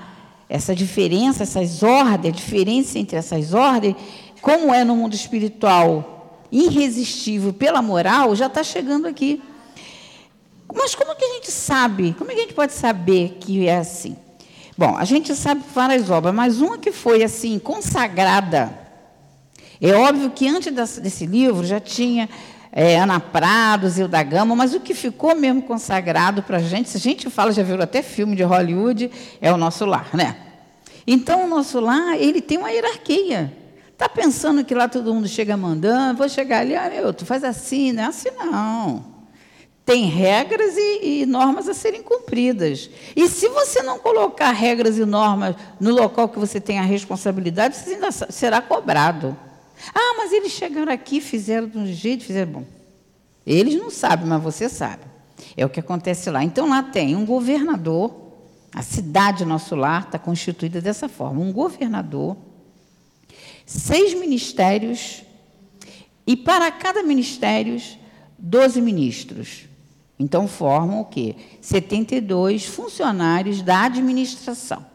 [0.47, 3.97] essa diferença, essas ordens, a diferença entre essas ordens,
[4.41, 9.43] como é no mundo espiritual irresistível pela moral, já está chegando aqui.
[10.75, 12.13] Mas como que a gente sabe?
[12.17, 14.17] Como é que a gente pode saber que é assim?
[14.77, 18.77] Bom, a gente sabe várias obras, mas uma que foi assim consagrada.
[19.81, 22.29] É óbvio que antes desse livro já tinha
[22.73, 26.97] é, Ana Prado, Zilda Gama, mas o que ficou mesmo consagrado para a gente, se
[26.97, 29.09] a gente fala, já viu até filme de Hollywood,
[29.39, 30.35] é o nosso lar, né?
[31.07, 33.55] Então, o nosso lar, ele tem uma hierarquia.
[33.93, 37.45] Está pensando que lá todo mundo chega mandando, vou chegar ali, ah, meu, tu faz
[37.45, 39.14] assim, não é assim não
[39.85, 42.89] tem regras e, e, normas a serem cumpridas.
[43.15, 47.77] E se você não colocar regras e normas no local que você tem a responsabilidade,
[47.77, 49.37] você ainda será cobrado.
[49.93, 52.51] Ah, mas eles chegaram aqui, fizeram de um jeito, fizeram.
[52.51, 52.65] Bom,
[53.45, 55.03] eles não sabem, mas você sabe.
[55.55, 56.43] É o que acontece lá.
[56.43, 58.11] Então, lá tem um governador,
[58.73, 62.35] a cidade nosso lar está constituída dessa forma: um governador,
[63.67, 65.21] seis ministérios,
[66.25, 67.79] e para cada ministério,
[68.39, 69.74] doze ministros.
[70.17, 71.35] Então formam o quê?
[71.61, 74.85] 72 funcionários da administração.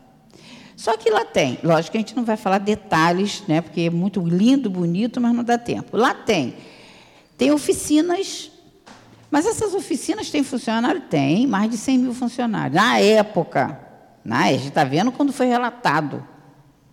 [0.74, 3.90] Só que lá tem, lógico que a gente não vai falar detalhes, né, porque é
[3.90, 5.94] muito lindo, bonito, mas não dá tempo.
[5.94, 6.54] Lá tem,
[7.36, 8.50] tem oficinas,
[9.30, 11.02] mas essas oficinas têm funcionário?
[11.02, 12.74] Tem, mais de 100 mil funcionários.
[12.74, 13.78] Na época,
[14.24, 16.26] na, a gente está vendo quando foi relatado,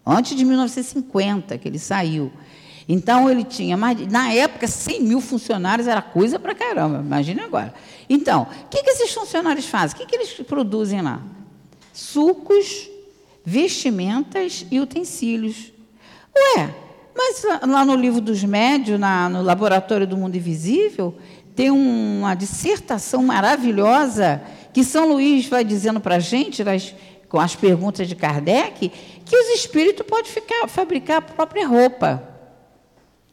[0.06, 2.30] antes de 1950 que ele saiu.
[2.88, 4.00] Então, ele tinha mais.
[4.08, 7.73] Na época, 100 mil funcionários era coisa para caramba, imagine agora.
[8.10, 9.95] Então, o que, que esses funcionários fazem?
[9.95, 11.21] O que, que eles produzem lá?
[11.91, 12.89] Sucos,
[13.43, 15.73] vestimentas e utensílios.
[16.36, 16.73] Ué,
[17.15, 21.15] mas lá no livro dos médios, na, no Laboratório do Mundo Invisível,
[21.56, 26.93] tem uma dissertação maravilhosa que São Luís vai dizendo para a gente, nas,
[27.28, 28.91] com as perguntas de Kardec,
[29.26, 32.37] que os espíritos podem ficar, fabricar a própria roupa.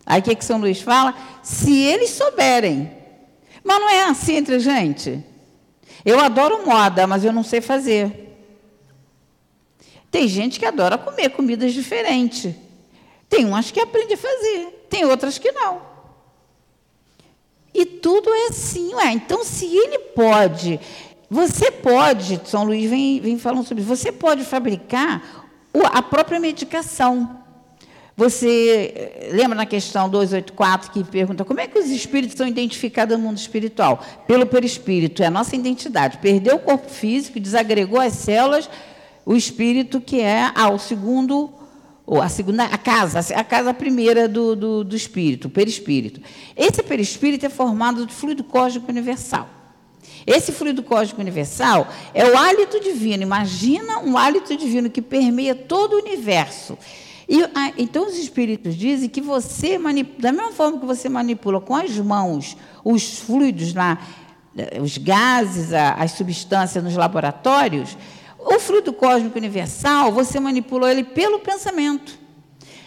[0.06, 1.14] Aí o que, que São Luís fala?
[1.42, 2.90] Se eles souberem.
[3.62, 5.24] Mas não é assim entre gente.
[6.04, 8.24] Eu adoro moda, mas eu não sei fazer.
[10.10, 12.54] Tem gente que adora comer comidas diferentes.
[13.28, 15.80] Tem umas que aprende a fazer, tem outras que não.
[17.72, 19.10] E tudo é assim, ué.
[19.10, 20.78] Então, se ele pode,
[21.28, 25.50] você pode, São Luís vem, vem falando sobre isso, você pode fabricar
[25.92, 27.43] a própria medicação.
[28.16, 33.16] Você eh, lembra na questão 284 que pergunta como é que os espíritos são identificados
[33.18, 34.04] no mundo espiritual?
[34.26, 36.18] Pelo perispírito, é a nossa identidade.
[36.18, 38.70] Perdeu o corpo físico, desagregou as células,
[39.26, 41.52] o espírito que é ah, o segundo,
[42.06, 46.20] ou a segunda, a casa, a casa primeira do, do, do espírito, o perispírito.
[46.56, 49.48] Esse perispírito é formado de fluido cósmico universal.
[50.24, 53.24] Esse fluido cósmico universal é o hálito divino.
[53.24, 56.78] Imagina um hálito divino que permeia todo o universo.
[57.28, 57.42] E,
[57.78, 59.78] então os espíritos dizem que você,
[60.18, 63.98] da mesma forma que você manipula com as mãos os fluidos lá,
[64.56, 67.96] eh, os gases, as substâncias nos laboratórios,
[68.38, 72.18] o fruto cósmico universal, você manipula ele pelo pensamento.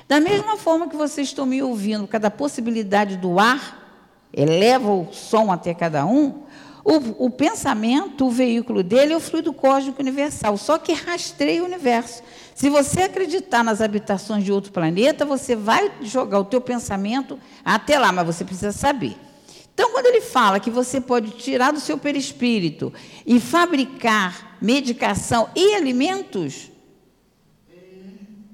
[0.08, 3.86] Da mesma forma que vocês estão me ouvindo, cada possibilidade do ar
[4.32, 6.44] eleva o som até cada um,
[6.90, 11.66] o, o, pensamento, o veículo dele é o fluido cósmico universal, só que rastreia o
[11.66, 12.24] universo.
[12.56, 18.00] Se você acreditar nas habitações de outro planeta, você vai jogar o teu pensamento até
[18.00, 19.18] lá, mas você precisa saber.
[19.74, 22.94] Então, quando ele fala que você pode tirar do seu perispírito
[23.26, 26.72] e fabricar medicação e alimentos,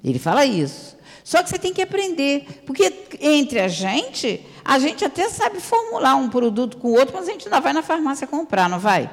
[0.04, 0.98] ele fala isso.
[1.24, 2.91] Só que você tem que aprender, porque
[3.22, 7.32] entre a gente, a gente até sabe formular um produto com o outro, mas a
[7.32, 9.10] gente ainda vai na farmácia comprar, não vai?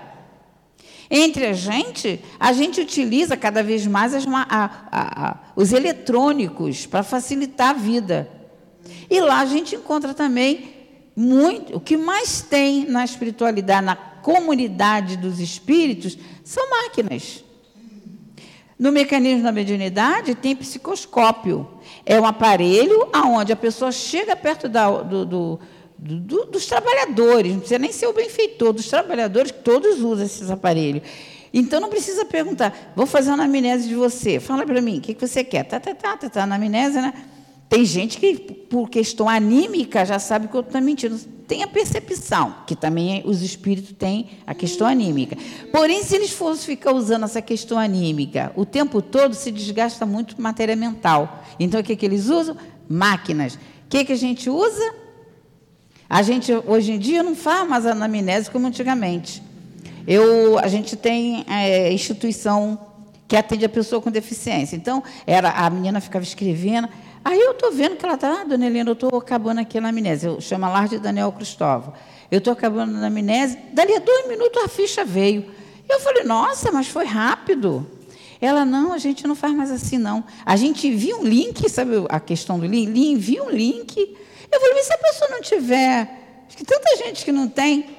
[1.10, 6.86] Entre a gente, a gente utiliza cada vez mais as, a, a, a, os eletrônicos
[6.86, 8.30] para facilitar a vida.
[9.10, 10.72] E lá a gente encontra também
[11.16, 17.44] muito, o que mais tem na espiritualidade, na comunidade dos espíritos, são máquinas.
[18.78, 21.68] No mecanismo da mediunidade tem psicoscópio.
[22.04, 25.60] É um aparelho aonde a pessoa chega perto da, do, do,
[25.98, 30.50] do, dos trabalhadores, não precisa nem ser o benfeitor, dos trabalhadores, que todos usam esses
[30.50, 31.02] aparelhos.
[31.52, 34.38] Então não precisa perguntar, vou fazer uma anamnese de você.
[34.38, 35.64] Fala para mim, o que, que você quer?
[35.64, 37.12] Tá, tá, tá, tá, tá, anamnese, né?
[37.70, 38.34] Tem gente que,
[38.68, 41.16] por questão anímica, já sabe que o outro está mentindo.
[41.46, 45.36] Tem a percepção, que também os espíritos têm a questão anímica.
[45.70, 50.42] Porém, se eles fossem ficar usando essa questão anímica o tempo todo, se desgasta muito
[50.42, 51.44] matéria mental.
[51.60, 52.56] Então, o que, que eles usam?
[52.88, 53.54] Máquinas.
[53.54, 54.92] O que, que a gente usa?
[56.08, 59.40] A gente, hoje em dia, não faz mais anamnese como antigamente.
[60.08, 62.76] Eu, a gente tem é, instituição
[63.28, 64.74] que atende a pessoa com deficiência.
[64.74, 66.88] Então, era, a menina ficava escrevendo
[67.24, 69.90] Aí eu estou vendo que ela está, ah, dona Helena, eu estou acabando aqui na
[69.90, 70.28] amnésia.
[70.28, 71.92] Eu chamo lá de Daniel Cristóvão.
[72.30, 73.60] Eu estou acabando na amnésia.
[73.72, 75.44] Dali a dois minutos a ficha veio.
[75.88, 77.86] Eu falei, nossa, mas foi rápido.
[78.40, 80.24] Ela, não, a gente não faz mais assim, não.
[80.46, 82.98] A gente envia um link, sabe a questão do link?
[82.98, 84.16] Envia um link.
[84.50, 86.44] Eu falei, mas se a pessoa não tiver?
[86.46, 87.98] Acho que tanta gente que não tem.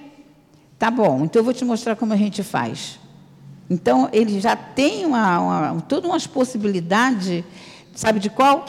[0.79, 2.99] Tá bom, então eu vou te mostrar como a gente faz.
[3.69, 7.43] Então, ele já tem uma, uma, todas umas possibilidades,
[7.93, 8.65] sabe de qual?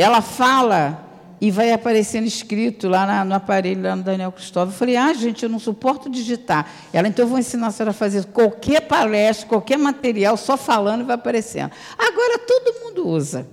[0.00, 1.06] Ela fala
[1.38, 4.72] e vai aparecendo escrito lá na, no aparelho, lá no Daniel Cristóvão.
[4.72, 6.66] Eu falei, ah, gente, eu não suporto digitar.
[6.90, 11.02] Ela, então, eu vou ensinar a senhora a fazer qualquer palestra, qualquer material, só falando
[11.02, 11.70] e vai aparecendo.
[11.98, 13.46] Agora, todo mundo usa.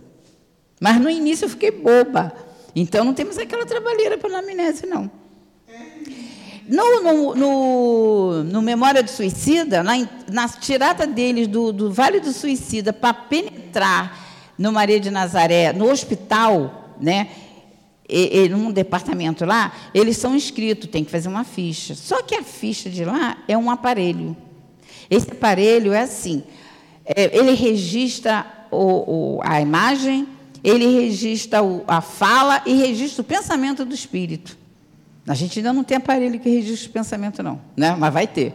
[0.79, 2.31] Mas no início eu fiquei boba.
[2.73, 5.11] Então, não temos aquela trabalheira para anamnese, não.
[6.65, 9.93] No, no, no, no, Memória do Suicida, na,
[10.31, 14.26] na tirada deles do, do Vale do Suicida para penetrar
[14.57, 17.29] no Maria de Nazaré, no hospital, né?
[18.09, 21.93] E, e, num departamento lá, eles são inscritos, tem que fazer uma ficha.
[21.93, 24.35] Só que a ficha de lá é um aparelho.
[25.09, 26.43] Esse aparelho é assim:
[27.05, 30.27] é, ele registra o, o, a imagem,
[30.63, 34.57] ele registra o, a fala e registra o pensamento do espírito.
[35.27, 37.93] A gente ainda não tem aparelho que registre o pensamento, não, né?
[37.97, 38.53] mas vai ter.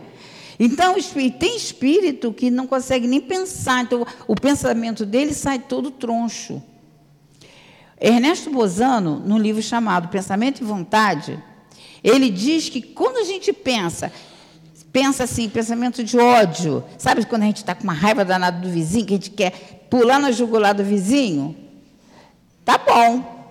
[0.64, 0.94] Então,
[1.40, 6.62] tem espírito que não consegue nem pensar, então o pensamento dele sai todo troncho.
[8.00, 11.36] Ernesto Bozano, num livro chamado Pensamento e Vontade,
[12.02, 14.12] ele diz que quando a gente pensa,
[14.92, 18.68] pensa assim, pensamento de ódio, sabe quando a gente está com uma raiva danada do
[18.68, 21.56] vizinho, que a gente quer pular na jugular do vizinho?
[22.64, 23.41] Tá bom,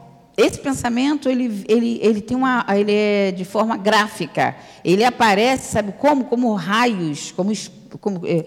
[0.41, 4.55] esse pensamento ele, ele, ele tem uma ele é de forma gráfica.
[4.83, 6.25] Ele aparece sabe como?
[6.25, 7.51] Como raios como
[7.99, 8.45] como, é,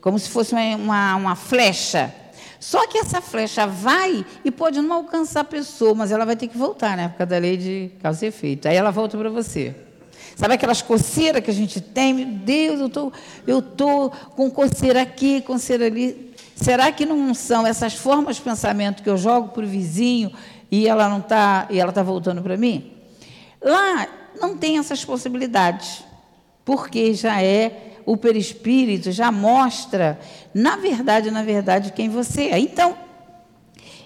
[0.00, 2.12] como se fosse uma, uma flecha.
[2.58, 6.48] Só que essa flecha vai e pode não alcançar a pessoa mas ela vai ter
[6.48, 7.08] que voltar né?
[7.08, 8.66] Por causa da lei de causa e efeito.
[8.66, 9.74] Aí ela volta para você.
[10.36, 12.12] Sabe aquelas coceiras que a gente tem?
[12.12, 13.12] Meu Deus, eu tô,
[13.46, 16.34] eu tô com coceira aqui, coceira ali.
[16.54, 20.30] Será que não são essas formas de pensamento que eu jogo para o vizinho
[20.70, 22.92] e ela não está e ela está voltando para mim?
[23.62, 24.06] Lá
[24.40, 26.04] não tem essas possibilidades,
[26.64, 30.18] porque já é o perispírito, já mostra,
[30.54, 32.58] na verdade, na verdade, quem você é.
[32.58, 32.96] Então,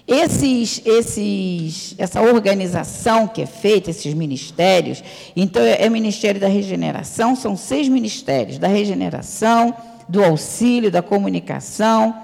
[0.07, 5.03] esses, esses, essa organização que é feita, esses ministérios,
[5.35, 9.75] então é, é o Ministério da Regeneração, são seis ministérios: da regeneração,
[10.09, 12.15] do auxílio, da comunicação,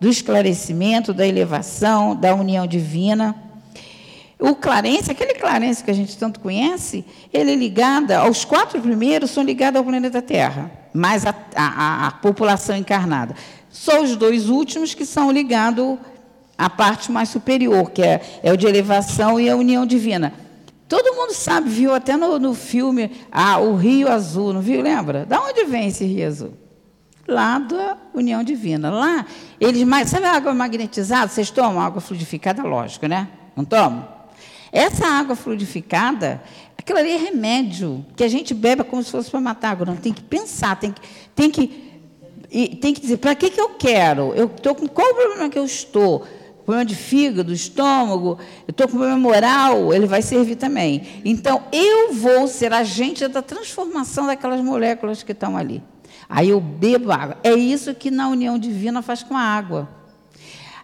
[0.00, 3.45] do esclarecimento, da elevação, da união divina
[4.38, 9.30] o Clarence, aquele Clarence que a gente tanto conhece, ele é ligado, aos quatro primeiros
[9.30, 13.34] são ligados ao planeta Terra, mais a, a, a população encarnada.
[13.70, 15.98] Só os dois últimos que são ligados
[16.56, 20.34] à parte mais superior, que é, é o de elevação e a união divina.
[20.86, 24.82] Todo mundo sabe, viu até no, no filme ah, o Rio Azul, não viu?
[24.82, 25.24] Lembra?
[25.24, 26.54] Da onde vem esse Rio Azul?
[27.26, 28.88] Lá da União Divina.
[28.88, 29.26] Lá,
[29.60, 30.08] eles mais.
[30.08, 31.26] Sabe a água magnetizada?
[31.26, 32.62] Vocês tomam água fluidificada?
[32.62, 33.26] Lógico, né?
[33.56, 34.15] Não tomam?
[34.72, 36.42] Essa água fluidificada,
[36.76, 39.86] aquilo ali é remédio, que a gente bebe como se fosse para matar água.
[39.86, 41.00] Não, tem que pensar, tem que,
[41.34, 41.66] tem que,
[42.80, 44.32] tem que dizer, para que, que eu quero?
[44.34, 46.24] Eu estou com qual o problema que eu estou?
[46.64, 51.22] Problema de fígado, estômago, eu estou com problema moral, ele vai servir também.
[51.24, 55.80] Então, eu vou ser agente da transformação daquelas moléculas que estão ali.
[56.28, 57.36] Aí eu bebo água.
[57.44, 59.88] É isso que na união divina faz com a água.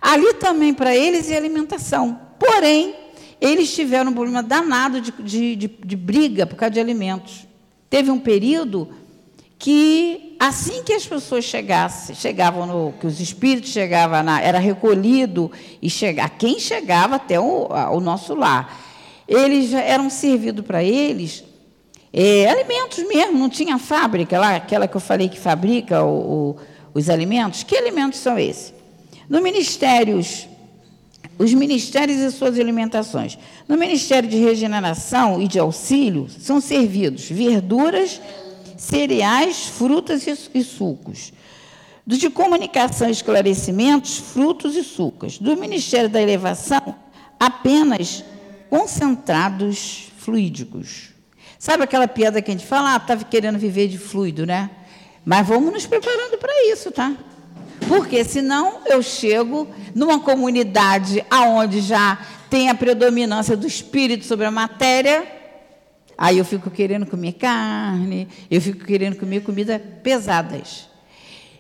[0.01, 2.19] Ali também para eles é alimentação.
[2.39, 2.95] Porém,
[3.43, 7.45] eles tiveram um problema danado de, de, de, de briga por causa de alimentos.
[7.91, 8.89] Teve um período
[9.59, 15.51] que assim que as pessoas chegassem, chegavam no, que os espíritos chegavam na, era recolhido
[15.83, 15.89] e
[16.39, 18.81] quem chegava até o, o nosso lar,
[19.27, 21.43] eles eram servidos para eles
[22.13, 26.57] é, alimentos mesmo, não tinha fábrica lá, aquela que eu falei que fabrica o, o,
[26.95, 27.65] os alimentos.
[27.65, 28.73] Que alimentos são esses?
[29.29, 30.47] No Ministérios
[31.39, 33.39] os ministérios e suas alimentações.
[33.69, 38.21] No Ministério de Regeneração e de Auxílio são servidos verduras,
[38.77, 41.33] cereais, frutas e, sucos.
[42.07, 45.39] Do de comunicação e esclarecimentos, frutos e sucos.
[45.39, 46.95] Do Ministério da Elevação,
[47.39, 48.25] apenas
[48.69, 51.11] concentrados fluídicos.
[51.59, 52.95] Sabe aquela piada que a gente fala?
[52.95, 54.71] Ah, estava querendo viver de fluido, né?
[55.25, 57.15] Mas vamos nos preparando para isso, tá?
[57.89, 62.19] Porque senão eu chego numa comunidade aonde já
[62.49, 65.27] tem a predominância do espírito sobre a matéria,
[66.19, 70.89] aí eu fico querendo comer carne, eu fico querendo comer comidas pesadas.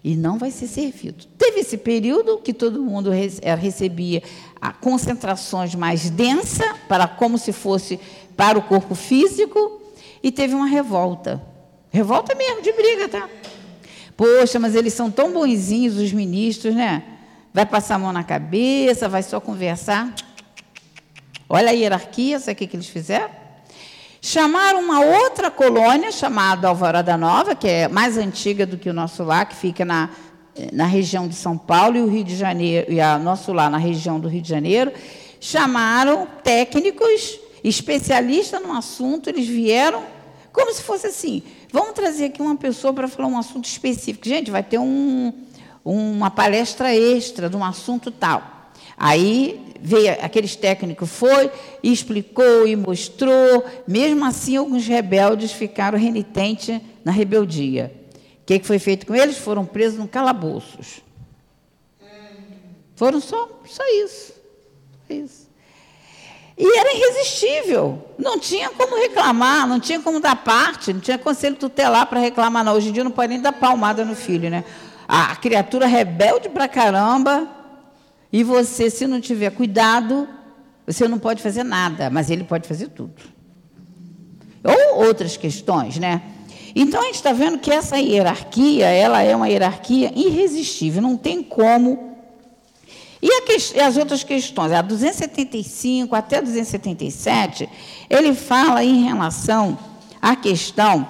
[0.04, 1.24] E não vai ser servido.
[1.38, 4.22] Teve esse período que todo mundo eh, recebia
[4.80, 8.00] concentrações mais densas, para como se fosse
[8.36, 9.80] para o corpo físico,
[10.22, 11.40] e teve uma revolta.
[11.90, 13.28] Revolta mesmo, de briga, tá?
[14.16, 17.02] Poxa, mas eles são tão bonzinhos, os ministros, né?
[17.52, 20.14] Vai passar a mão na cabeça, vai só conversar.
[21.48, 23.28] Olha a hierarquia, sabe o que, que eles fizeram?
[24.20, 29.24] Chamaram uma outra colônia chamada Alvorada Nova, que é mais antiga do que o nosso
[29.24, 30.10] lá, que fica na,
[30.72, 33.78] na região de São Paulo e o Rio de Janeiro, e a nosso lá na
[33.78, 34.92] região do Rio de Janeiro.
[35.40, 40.04] Chamaram técnicos, especialistas no assunto, eles vieram
[40.52, 41.42] como se fosse assim:
[41.72, 44.28] vamos trazer aqui uma pessoa para falar um assunto específico.
[44.28, 45.32] Gente, vai ter um,
[45.84, 48.70] uma palestra extra de um assunto tal.
[48.96, 51.50] Aí veio aqueles técnicos, foi
[51.82, 53.64] explicou e mostrou.
[53.88, 57.92] Mesmo assim, alguns rebeldes ficaram renitentes na rebeldia.
[58.42, 59.38] O que, que foi feito com eles?
[59.38, 61.00] Foram presos no calabouços.
[62.94, 64.34] Foram só, só isso.
[65.08, 65.41] Só isso.
[66.64, 68.06] E era irresistível.
[68.16, 72.62] Não tinha como reclamar, não tinha como dar parte, não tinha conselho tutelar para reclamar,
[72.62, 72.74] não.
[72.74, 74.62] Hoje em dia não pode nem dar palmada no filho, né?
[75.08, 77.48] A criatura rebelde pra caramba,
[78.32, 80.28] e você, se não tiver cuidado,
[80.86, 83.20] você não pode fazer nada, mas ele pode fazer tudo.
[84.62, 86.22] Ou outras questões, né?
[86.76, 91.42] Então a gente está vendo que essa hierarquia, ela é uma hierarquia irresistível, não tem
[91.42, 92.11] como
[93.22, 97.68] e, as outras questões, a 275 até 277,
[98.10, 99.78] ele fala em relação
[100.20, 101.08] à questão,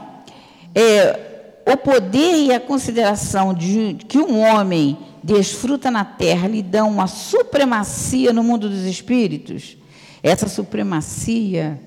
[0.74, 6.90] é, o poder e a consideração de que um homem desfruta na terra lhe dão
[6.90, 9.78] uma supremacia no mundo dos espíritos.
[10.22, 11.80] Essa supremacia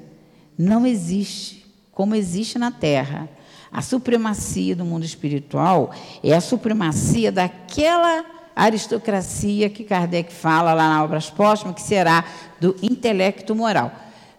[0.58, 3.30] não existe como existe na terra.
[3.72, 5.92] A supremacia do mundo espiritual
[6.24, 12.24] é a supremacia daquela aristocracia que Kardec fala lá na Obras Póstumas, que será
[12.60, 13.92] do intelecto moral.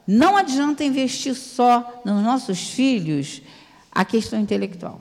[0.07, 3.43] Não adianta investir só nos nossos filhos
[3.93, 5.01] a questão intelectual.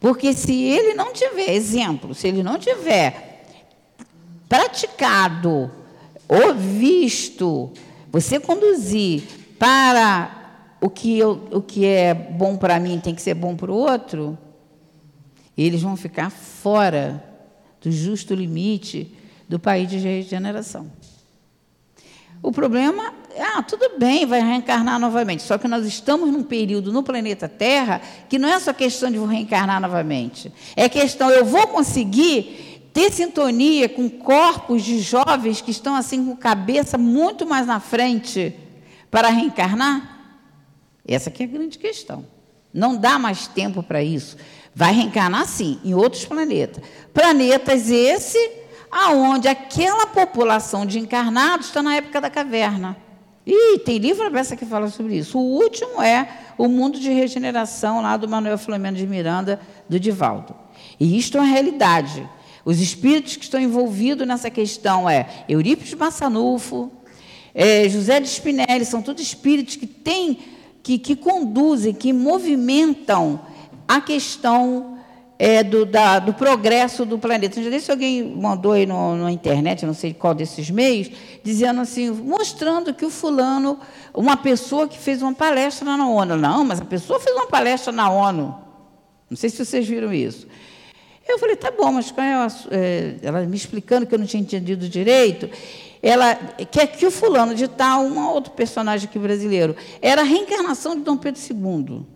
[0.00, 3.44] Porque se ele não tiver exemplo, se ele não tiver
[4.48, 5.70] praticado
[6.28, 7.72] ou visto,
[8.10, 9.22] você conduzir
[9.58, 10.46] para
[10.80, 13.74] o que, eu, o que é bom para mim tem que ser bom para o
[13.74, 14.38] outro,
[15.56, 17.35] eles vão ficar fora
[17.86, 19.14] do justo limite
[19.48, 20.90] do país de regeneração.
[22.42, 25.44] O problema, ah, tudo bem, vai reencarnar novamente.
[25.44, 29.18] Só que nós estamos num período no planeta Terra que não é só questão de
[29.18, 30.52] reencarnar novamente.
[30.74, 36.36] É questão, eu vou conseguir ter sintonia com corpos de jovens que estão assim com
[36.36, 38.52] cabeça muito mais na frente
[39.12, 40.34] para reencarnar?
[41.06, 42.26] Essa aqui é a grande questão.
[42.74, 44.36] Não dá mais tempo para isso.
[44.78, 46.84] Vai reencarnar sim, em outros planetas.
[47.14, 48.38] Planetas esse
[48.92, 52.94] aonde aquela população de encarnados está na época da caverna.
[53.46, 55.38] E tem livro peça que fala sobre isso.
[55.38, 59.58] O último é O Mundo de Regeneração, lá do Manuel Flamengo de Miranda,
[59.88, 60.54] do Divaldo.
[61.00, 62.28] E isto é uma realidade.
[62.62, 66.92] Os espíritos que estão envolvidos nessa questão é Eurípides Massanufo,
[67.54, 70.38] é, José de Spinelli, são todos espíritos que têm,
[70.82, 73.40] que, que conduzem, que movimentam
[73.86, 74.96] a questão
[75.38, 77.62] é, do, da, do progresso do planeta.
[77.62, 81.10] Já se alguém mandou aí no, na internet, não sei qual desses meios,
[81.42, 83.78] dizendo assim, mostrando que o fulano,
[84.14, 86.36] uma pessoa que fez uma palestra na ONU.
[86.36, 88.56] Não, mas a pessoa fez uma palestra na ONU.
[89.28, 90.46] Não sei se vocês viram isso.
[91.28, 94.40] Eu falei, tá bom, mas qual é, é ela me explicando que eu não tinha
[94.40, 95.50] entendido direito.
[96.00, 96.36] Ela
[96.70, 101.02] quer que o fulano de tal, um outro personagem aqui brasileiro, era a reencarnação de
[101.02, 102.15] Dom Pedro II.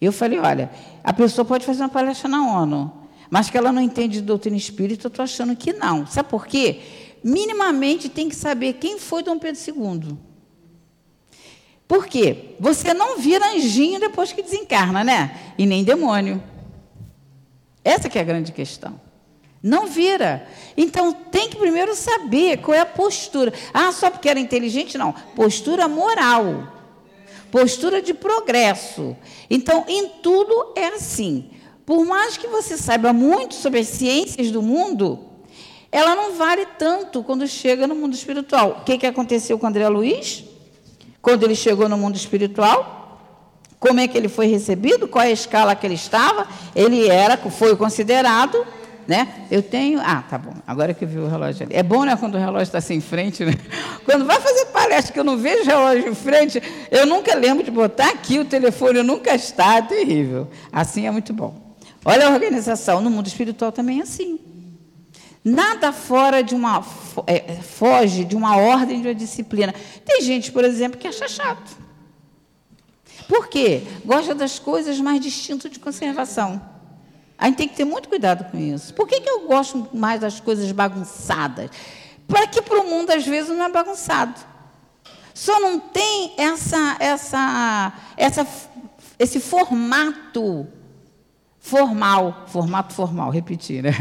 [0.00, 0.70] Eu falei, olha,
[1.02, 2.92] a pessoa pode fazer uma palestra na ONU,
[3.28, 6.06] mas que ela não entende de doutrina espírita, eu estou achando que não.
[6.06, 6.80] Sabe por quê?
[7.22, 10.16] Minimamente tem que saber quem foi Dom Pedro II.
[11.86, 12.54] Por quê?
[12.60, 15.54] Você não vira anjinho depois que desencarna, né?
[15.56, 16.42] E nem demônio.
[17.82, 19.00] Essa que é a grande questão.
[19.62, 20.46] Não vira.
[20.76, 23.52] Então tem que primeiro saber qual é a postura.
[23.74, 24.96] Ah, só porque era inteligente?
[24.96, 25.12] Não.
[25.34, 26.77] Postura moral
[27.50, 29.16] postura de progresso.
[29.48, 31.50] Então, em tudo é assim.
[31.84, 35.18] Por mais que você saiba muito sobre as ciências do mundo,
[35.90, 38.78] ela não vale tanto quando chega no mundo espiritual.
[38.80, 40.44] O que, que aconteceu com André Luiz?
[41.22, 42.96] Quando ele chegou no mundo espiritual?
[43.80, 45.08] Como é que ele foi recebido?
[45.08, 46.46] Qual é a escala que ele estava?
[46.74, 48.66] Ele era, foi considerado
[49.08, 49.46] né?
[49.50, 49.98] Eu tenho.
[50.00, 50.52] Ah, tá bom.
[50.66, 51.74] Agora que eu vi o relógio ali.
[51.74, 53.54] É bom, né, quando o relógio está assim em frente, né?
[54.04, 57.64] Quando vai fazer palestra que eu não vejo o relógio em frente, eu nunca lembro
[57.64, 59.76] de botar aqui o telefone, nunca está.
[59.76, 60.48] É terrível.
[60.70, 61.74] Assim é muito bom.
[62.04, 63.00] Olha a organização.
[63.00, 64.38] No mundo espiritual também é assim.
[65.42, 66.84] Nada fora de uma.
[67.26, 69.74] É, foge de uma ordem, de uma disciplina.
[70.04, 71.78] Tem gente, por exemplo, que acha chato.
[73.26, 73.82] Por quê?
[74.04, 76.77] Gosta das coisas mais distintas de conservação.
[77.38, 78.92] A gente tem que ter muito cuidado com isso.
[78.92, 81.70] Por que, que eu gosto mais das coisas bagunçadas?
[82.26, 84.34] Para que para o mundo, às vezes, não é bagunçado.
[85.32, 88.46] Só não tem essa, essa, essa,
[89.18, 90.66] esse formato
[91.60, 93.92] formal, formato formal, repetir, né?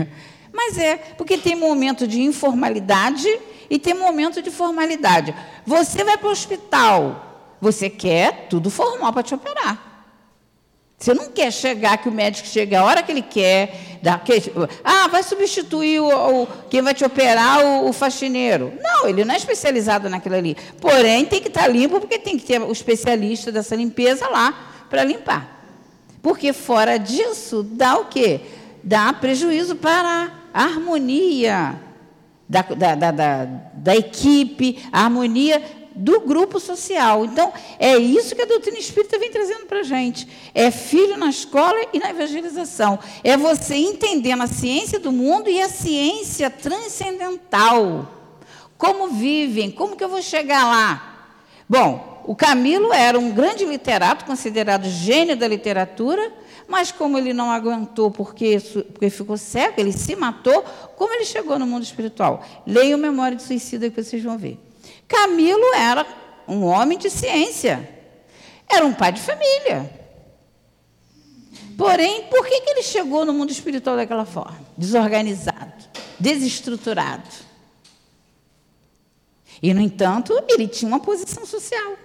[0.51, 3.27] Mas é, porque tem momento de informalidade
[3.69, 5.35] e tem momento de formalidade.
[5.63, 9.86] Você vai para o hospital, você quer tudo formal para te operar.
[10.99, 14.51] Você não quer chegar, que o médico chegue a hora que ele quer, dá, que,
[14.83, 16.07] ah, vai substituir o,
[16.43, 18.73] o, quem vai te operar, o, o, faxineiro.
[18.81, 20.57] Não, ele não é especializado naquilo ali.
[20.81, 25.03] Porém, tem que estar limpo, porque tem que ter o especialista dessa limpeza lá para
[25.03, 25.63] limpar.
[26.19, 28.41] Porque fora disso, dá o quê?
[28.83, 31.79] Dá prejuízo para a harmonia
[32.49, 35.61] da, da, da, da, da equipe, a harmonia
[35.97, 37.25] do grupo social.
[37.25, 40.27] Então, é isso que a doutrina espírita vem trazendo para a gente.
[40.53, 42.99] É filho na escola e na evangelização.
[43.23, 48.13] É você entendendo a ciência do mundo e a ciência transcendental.
[48.77, 51.33] Como vivem, como que eu vou chegar lá?
[51.67, 56.31] Bom, o Camilo era um grande literato, considerado gênio da literatura,
[56.67, 58.59] mas como ele não aguentou porque,
[58.91, 60.63] porque ficou cego, ele se matou,
[60.95, 62.43] como ele chegou no mundo espiritual?
[62.65, 64.59] Leia o Memória de Suicida que vocês vão ver.
[65.07, 66.05] Camilo era
[66.47, 67.89] um homem de ciência,
[68.67, 69.89] era um pai de família.
[71.77, 74.59] Porém, por que, que ele chegou no mundo espiritual daquela forma?
[74.77, 75.85] Desorganizado,
[76.19, 77.29] desestruturado.
[79.61, 81.97] E, no entanto, ele tinha uma posição social.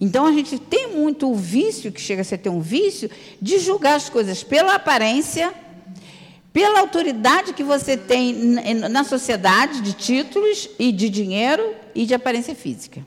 [0.00, 3.58] Então, a gente tem muito o vício, que chega a ser ter um vício, de
[3.58, 5.52] julgar as coisas pela aparência
[6.54, 12.54] pela autoridade que você tem na sociedade de títulos e de dinheiro e de aparência
[12.54, 13.04] física.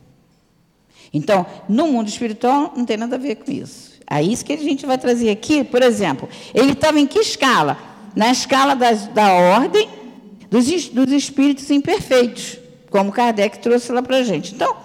[1.14, 3.94] Então, no mundo espiritual, não tem nada a ver com isso.
[4.06, 6.28] É isso que a gente vai trazer aqui, por exemplo.
[6.54, 7.78] Ele estava em que escala?
[8.14, 9.88] Na escala das, da ordem
[10.52, 12.58] dos, dos espíritos imperfeitos,
[12.90, 14.54] como Kardec trouxe lá para a gente.
[14.56, 14.76] Então,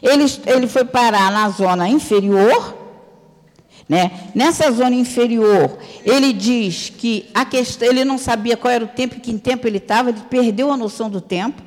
[0.00, 2.77] ele, ele foi parar na zona inferior,
[3.88, 4.10] né?
[4.34, 9.16] Nessa zona inferior, ele diz que a questão, ele não sabia qual era o tempo
[9.16, 11.62] e que em tempo ele estava, ele perdeu a noção do tempo,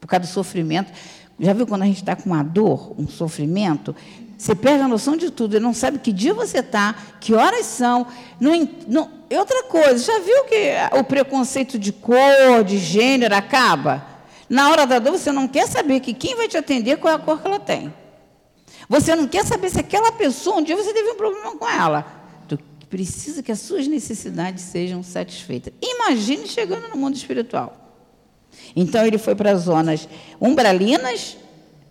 [0.00, 0.92] por causa do sofrimento.
[1.40, 3.94] Já viu quando a gente está com uma dor, um sofrimento?
[4.38, 7.66] Você perde a noção de tudo, ele não sabe que dia você está, que horas
[7.66, 8.06] são.
[8.38, 14.06] Não, não, outra coisa, já viu que o preconceito de cor, de gênero acaba?
[14.48, 17.16] Na hora da dor, você não quer saber que quem vai te atender, qual é
[17.16, 17.92] a cor que ela tem.
[18.88, 22.06] Você não quer saber se aquela pessoa, um dia você teve um problema com ela.
[22.48, 22.58] Tu
[22.88, 25.72] precisa que as suas necessidades sejam satisfeitas.
[25.80, 27.84] Imagine chegando no mundo espiritual.
[28.74, 30.08] Então ele foi para as zonas
[30.40, 31.36] umbralinas,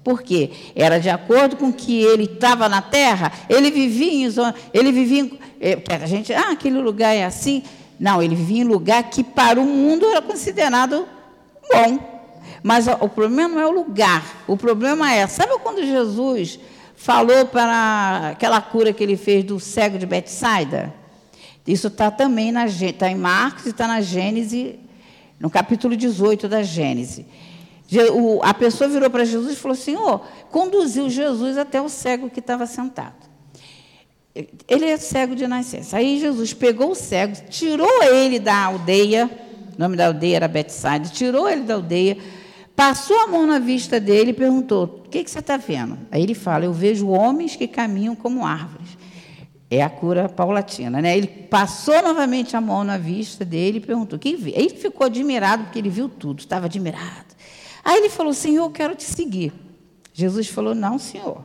[0.04, 4.92] porque era de acordo com que ele estava na terra, ele vivia em zona, ele
[4.92, 7.64] vivia em, é, a gente, ah, aquele lugar é assim.
[8.00, 11.08] Não, ele vivia em lugar que para o mundo era considerado
[11.72, 12.14] bom.
[12.62, 14.44] Mas o problema não é o lugar.
[14.48, 16.60] O problema é, sabe quando Jesus
[17.04, 20.94] falou para aquela cura que ele fez do cego de Betsaida?
[21.68, 22.64] Isso está também na,
[22.98, 24.76] tá em Marcos e está na Gênesis,
[25.38, 27.26] no capítulo 18 da Gênesis.
[28.42, 32.66] A pessoa virou para Jesus e falou: Senhor, conduziu Jesus até o cego que estava
[32.66, 33.30] sentado.
[34.66, 35.98] Ele é cego de nascença.
[35.98, 39.30] Aí Jesus pegou o cego, tirou ele da aldeia,
[39.76, 42.18] o nome da aldeia era Betsaida, tirou ele da aldeia,
[42.76, 45.98] passou a mão na vista dele e perguntou: O que, que você está vendo?
[46.12, 48.98] Aí ele fala: Eu vejo homens que caminham como árvores.
[49.70, 51.18] É a cura paulatina, né?
[51.18, 54.54] Ele passou novamente a mão na vista dele e perguntou: Quem vê?
[54.56, 57.34] Aí ele ficou admirado, porque ele viu tudo, estava admirado.
[57.84, 59.54] Aí ele falou: Senhor, eu quero te seguir.
[60.14, 61.44] Jesus falou: Não, senhor.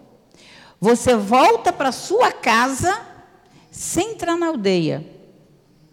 [0.81, 3.01] Você volta para sua casa
[3.71, 5.05] sem entrar na aldeia.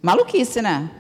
[0.02, 0.92] Maluquice, né?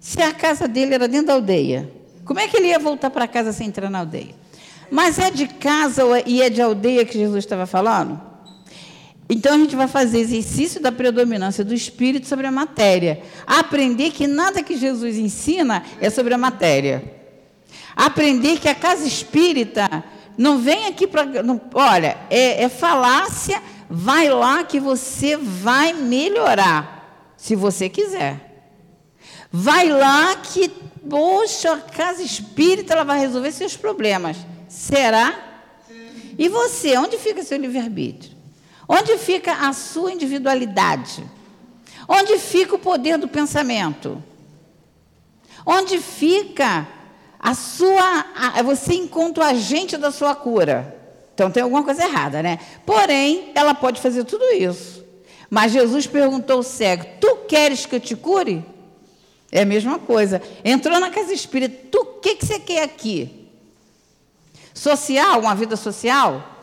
[0.00, 1.90] Se a casa dele era dentro da aldeia,
[2.28, 4.34] como é que ele ia voltar para casa sem entrar na aldeia?
[4.90, 8.20] Mas é de casa e é de aldeia que Jesus estava falando?
[9.30, 13.22] Então a gente vai fazer exercício da predominância do espírito sobre a matéria.
[13.46, 17.02] Aprender que nada que Jesus ensina é sobre a matéria.
[17.96, 20.04] Aprender que a casa espírita
[20.36, 21.26] não vem aqui para.
[21.72, 28.47] Olha, é, é falácia, vai lá que você vai melhorar, se você quiser.
[29.50, 30.68] Vai lá que,
[31.08, 34.36] poxa, a casa espírita ela vai resolver seus problemas.
[34.68, 35.34] Será?
[36.38, 38.36] E você, onde fica seu livre-arbítrio?
[38.88, 41.24] Onde fica a sua individualidade?
[42.08, 44.22] Onde fica o poder do pensamento?
[45.66, 46.86] Onde fica
[47.38, 50.96] a sua, a, você encontra o agente da sua cura.
[51.34, 52.58] Então tem alguma coisa errada, né?
[52.84, 55.04] Porém, ela pode fazer tudo isso.
[55.50, 58.64] Mas Jesus perguntou ao cego: Tu queres que eu te cure?
[59.50, 60.42] É a mesma coisa.
[60.64, 63.48] Entrou na casa espírita, tu o que, que você quer aqui?
[64.74, 66.56] Social, uma vida social?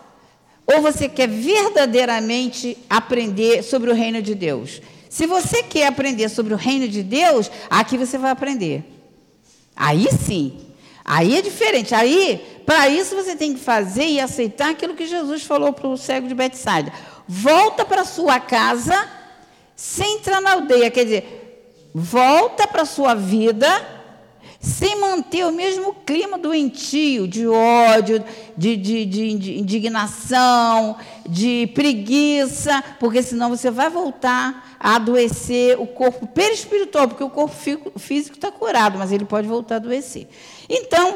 [0.68, 4.82] Ou você quer verdadeiramente aprender sobre o reino de Deus?
[5.10, 8.84] Se você quer aprender sobre o reino de Deus, aqui você vai aprender.
[9.76, 10.60] Aí sim.
[11.06, 11.94] Aí é diferente.
[11.94, 15.98] Aí, para isso, você tem que fazer e aceitar aquilo que Jesus falou para o
[15.98, 16.92] cego de Betsaida.
[17.28, 19.08] Volta para sua casa
[19.76, 20.90] sem entrar na aldeia.
[20.90, 21.45] Quer dizer,
[21.98, 23.68] volta para a sua vida
[24.60, 28.22] sem manter o mesmo clima doentio, de ódio,
[28.58, 30.98] de, de, de, indignação,
[31.30, 37.56] de preguiça, porque senão você vai voltar a adoecer o corpo perispiritual, porque o corpo
[37.98, 40.28] físico está curado, mas ele pode voltar a adoecer.
[40.68, 41.16] Então,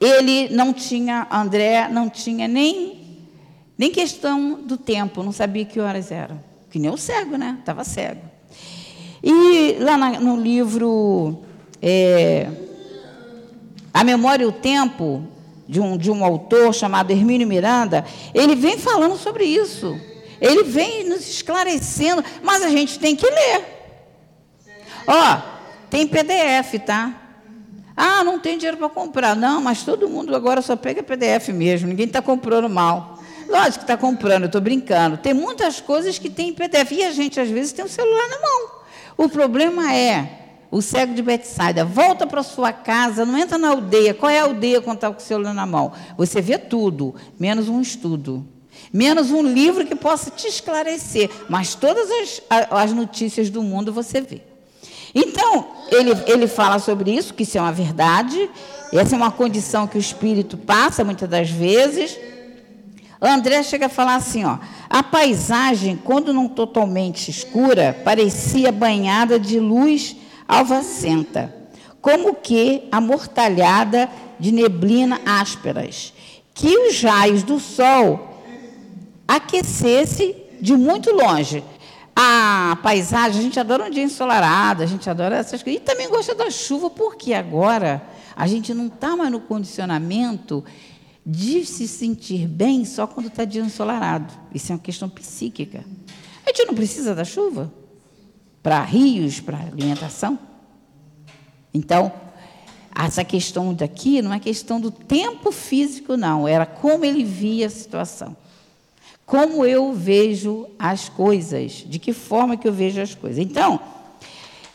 [0.00, 3.22] ele não tinha, André não tinha nem,
[3.78, 6.42] nem questão do tempo, não sabia que horas eram.
[6.70, 7.56] Que nem o cego, né?
[7.60, 8.27] Estava cego.
[9.22, 11.42] E lá no livro
[11.82, 12.48] é,
[13.92, 15.26] A Memória e o Tempo,
[15.68, 18.04] de um, de um autor chamado Hermínio Miranda,
[18.34, 19.98] ele vem falando sobre isso.
[20.40, 23.64] Ele vem nos esclarecendo, mas a gente tem que ler.
[25.06, 25.40] Ó,
[25.90, 27.14] tem PDF, tá?
[27.96, 29.34] Ah, não tem dinheiro para comprar.
[29.34, 33.18] Não, mas todo mundo agora só pega PDF mesmo, ninguém está comprando mal.
[33.48, 35.16] Lógico que está comprando, eu estou brincando.
[35.16, 36.92] Tem muitas coisas que tem em PDF.
[36.92, 38.77] E a gente, às vezes, tem o um celular na mão.
[39.18, 40.38] O problema é
[40.70, 44.14] o cego de Betsaida, volta para sua casa, não entra na aldeia.
[44.14, 45.92] Qual é a aldeia quando está com o celular na mão?
[46.16, 48.46] Você vê tudo, menos um estudo.
[48.92, 51.28] Menos um livro que possa te esclarecer.
[51.48, 54.40] Mas todas as, as notícias do mundo você vê.
[55.12, 58.48] Então, ele, ele fala sobre isso, que isso é uma verdade.
[58.92, 62.16] Essa é uma condição que o espírito passa muitas das vezes.
[63.26, 64.58] André chega a falar assim, ó,
[64.88, 70.16] a paisagem, quando não totalmente escura, parecia banhada de luz
[70.46, 71.54] alvacenta,
[72.00, 74.08] como que amortalhada
[74.38, 76.12] de neblina ásperas,
[76.54, 78.42] que os raios do sol
[79.26, 81.62] aquecesse de muito longe.
[82.14, 85.80] A paisagem, a gente adora um dia ensolarado, a gente adora essas coisas.
[85.80, 88.02] E também gosta da chuva, porque agora
[88.34, 90.64] a gente não está mais no condicionamento
[91.24, 94.32] de se sentir bem só quando está dia ensolarado.
[94.54, 95.84] Isso é uma questão psíquica.
[96.44, 97.72] A gente não precisa da chuva
[98.62, 100.38] para rios, para alimentação.
[101.72, 102.12] Então,
[102.94, 106.48] essa questão daqui não é questão do tempo físico, não.
[106.48, 108.36] Era como ele via a situação.
[109.24, 111.84] Como eu vejo as coisas.
[111.86, 113.38] De que forma que eu vejo as coisas.
[113.38, 113.78] Então,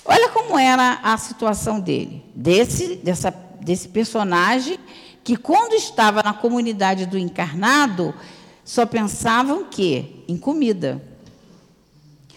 [0.06, 2.24] olha como era a situação dele.
[2.34, 4.80] Desse, dessa, desse personagem
[5.24, 8.14] que quando estava na comunidade do encarnado,
[8.66, 11.02] só pensavam que em comida.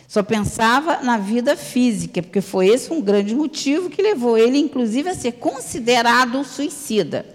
[0.09, 5.09] Só pensava na vida física, porque foi esse um grande motivo que levou ele, inclusive,
[5.09, 7.27] a ser considerado suicida,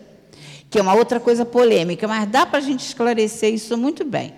[0.70, 4.34] que é uma outra coisa polêmica, mas dá para a gente esclarecer isso muito bem.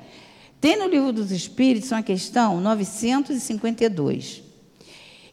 [0.59, 4.41] Tem no Livro dos Espíritos uma questão 952,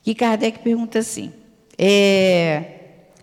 [0.03, 1.33] que Kardec pergunta assim:
[1.78, 2.80] é,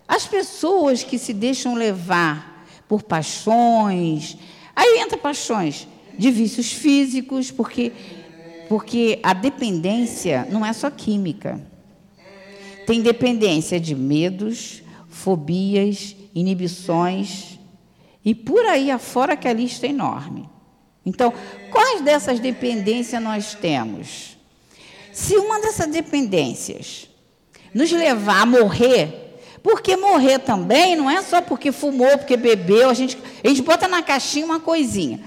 [0.07, 4.37] as pessoas que se deixam levar por paixões,
[4.75, 5.87] aí entra paixões
[6.17, 7.91] de vícios físicos, porque
[8.67, 11.61] porque a dependência não é só química.
[12.85, 17.59] Tem dependência de medos, fobias, inibições
[18.23, 20.49] e por aí afora que a lista é enorme.
[21.05, 21.33] Então,
[21.71, 24.37] quais dessas dependências nós temos?
[25.13, 27.09] Se uma dessas dependências
[27.73, 29.26] nos levar a morrer,
[29.61, 33.87] porque morrer também não é só porque fumou, porque bebeu, a gente, a gente bota
[33.87, 35.19] na caixinha uma coisinha.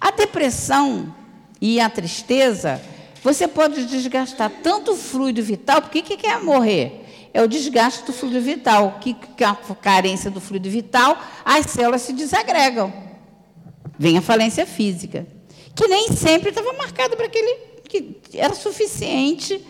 [0.00, 1.14] A depressão
[1.60, 2.80] e a tristeza,
[3.22, 7.00] você pode desgastar tanto o fluido vital, porque o que é morrer?
[7.32, 12.12] É o desgaste do fluido vital, que, a carência do fluido vital, as células se
[12.12, 12.92] desagregam.
[13.98, 15.26] Vem a falência física,
[15.74, 19.64] que nem sempre estava marcada para aquele que era suficiente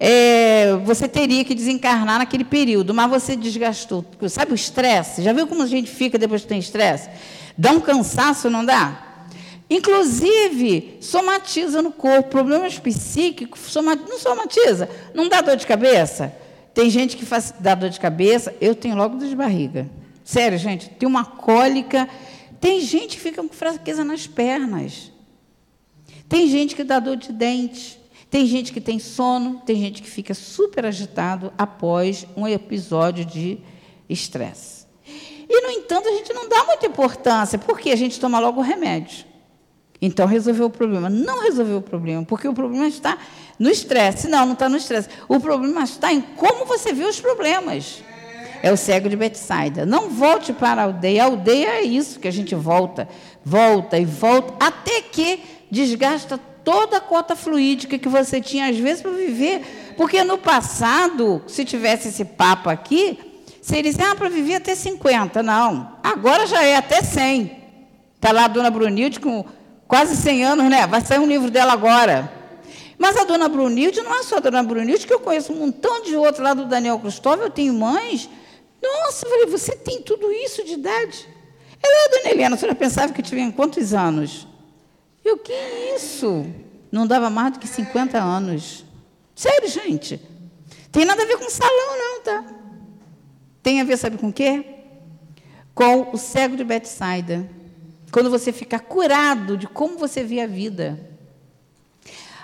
[0.00, 4.04] é, você teria que desencarnar naquele período, mas você desgastou.
[4.28, 5.22] Sabe o estresse?
[5.22, 7.08] Já viu como a gente fica depois que tem estresse?
[7.56, 9.04] Dá um cansaço, não dá?
[9.68, 12.30] Inclusive, somatiza no corpo.
[12.30, 14.00] Problemas psíquicos, somat...
[14.08, 14.88] não somatiza.
[15.12, 16.32] Não dá dor de cabeça?
[16.72, 19.90] Tem gente que faz, dá dor de cabeça, eu tenho logo dor de barriga.
[20.22, 22.08] Sério, gente, tem uma cólica.
[22.60, 25.10] Tem gente que fica com fraqueza nas pernas.
[26.28, 27.97] Tem gente que dá dor de dente.
[28.30, 33.58] Tem gente que tem sono, tem gente que fica super agitado após um episódio de
[34.08, 34.86] estresse.
[35.48, 38.62] E, no entanto, a gente não dá muita importância, porque a gente toma logo o
[38.62, 39.24] remédio.
[40.00, 41.08] Então, resolveu o problema.
[41.08, 43.16] Não resolveu o problema, porque o problema está
[43.58, 44.28] no estresse.
[44.28, 45.08] Não, não está no estresse.
[45.26, 48.04] O problema está em como você vê os problemas.
[48.62, 49.86] É o cego de Betsaida.
[49.86, 51.22] Não volte para a aldeia.
[51.22, 53.08] A aldeia é isso que a gente volta,
[53.44, 56.38] volta e volta, até que desgasta
[56.68, 59.94] toda a cota fluídica que você tinha, às vezes, para viver.
[59.96, 63.18] Porque no passado, se tivesse esse papo aqui,
[63.62, 65.42] seria assim, ah, para viver até 50.
[65.42, 67.56] Não, agora já é até 100.
[68.16, 69.46] Está lá a dona Brunilde com
[69.86, 70.86] quase 100 anos, né?
[70.86, 72.30] Vai sair um livro dela agora.
[72.98, 76.02] Mas a dona Brunilde não é só a dona Brunilde, que eu conheço um montão
[76.02, 78.28] de outros lá do Daniel Cristóvão, eu tenho mães.
[78.82, 81.26] Nossa, eu falei, você tem tudo isso de idade?
[81.82, 84.47] Ela é a dona Helena, a senhora pensava que tinha quantos anos?
[85.32, 86.46] O que é isso?
[86.90, 88.84] Não dava mais do que 50 anos.
[89.34, 90.20] Sério, gente.
[90.90, 92.44] Tem nada a ver com salão, não, tá?
[93.62, 94.64] Tem a ver, sabe com o quê?
[95.74, 97.48] Com o cego de Betsaida.
[98.10, 100.98] Quando você fica curado de como você vê a vida.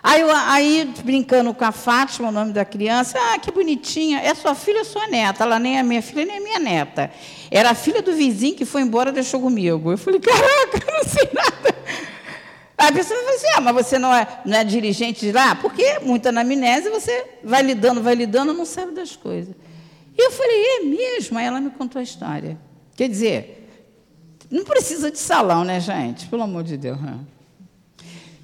[0.02, 4.54] Aí, aí, brincando com a Fátima, o nome da criança, ah, que bonitinha, é sua
[4.54, 5.44] filha ou sua neta?
[5.44, 7.10] Ela nem é minha filha, nem é minha neta.
[7.50, 9.90] Era a filha do vizinho que foi embora e deixou comigo.
[9.90, 11.74] Eu falei, caraca, eu não sei nada.
[12.76, 15.54] A pessoa vai assim, ah, mas você não é, não é dirigente de lá?
[15.54, 19.54] Porque muita anamnese, você vai lidando, vai lidando, não sabe das coisas.
[20.16, 21.38] E eu falei, é mesmo?
[21.38, 22.58] Aí ela me contou a história.
[22.96, 23.68] Quer dizer,
[24.50, 26.26] não precisa de salão, né, gente?
[26.26, 27.00] Pelo amor de Deus.
[27.00, 27.18] Né?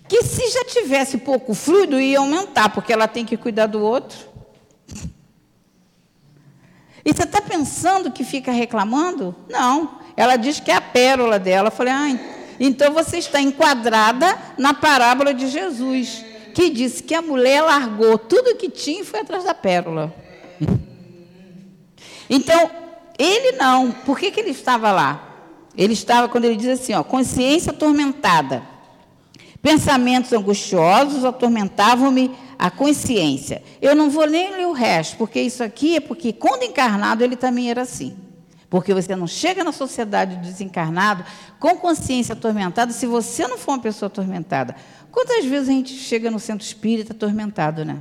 [0.08, 4.30] Que se já tivesse pouco fluido, ia aumentar, porque ela tem que cuidar do outro.
[7.04, 9.34] E você está pensando que fica reclamando?
[9.48, 9.98] Não.
[10.16, 11.68] Ela diz que é a pérola dela.
[11.68, 16.22] Eu falei, ah, então você está enquadrada na parábola de Jesus,
[16.54, 20.14] que disse que a mulher largou tudo que tinha e foi atrás da pérola.
[22.28, 22.70] Então,
[23.18, 23.90] ele não.
[23.90, 25.26] Por que, que ele estava lá?
[25.76, 28.62] Ele estava, quando ele diz assim, ó, consciência atormentada.
[29.62, 33.62] Pensamentos angustiosos atormentavam-me a consciência.
[33.80, 37.36] Eu não vou nem ler o resto, porque isso aqui é porque quando encarnado ele
[37.36, 38.16] também era assim.
[38.70, 41.24] Porque você não chega na sociedade desencarnado
[41.58, 44.76] com consciência atormentada se você não for uma pessoa atormentada.
[45.10, 48.00] Quantas vezes a gente chega no centro espírita atormentado, né?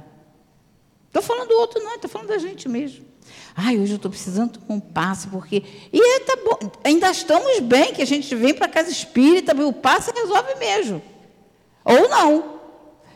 [1.07, 3.03] Estou falando do outro, não, estou falando da gente mesmo.
[3.55, 5.63] Ai, hoje eu estou precisando tomar um passe, porque.
[5.91, 9.55] E é, tá bom, ainda estamos bem que a gente vem para a casa espírita,
[9.59, 11.01] o passe resolve mesmo.
[11.83, 12.59] Ou não.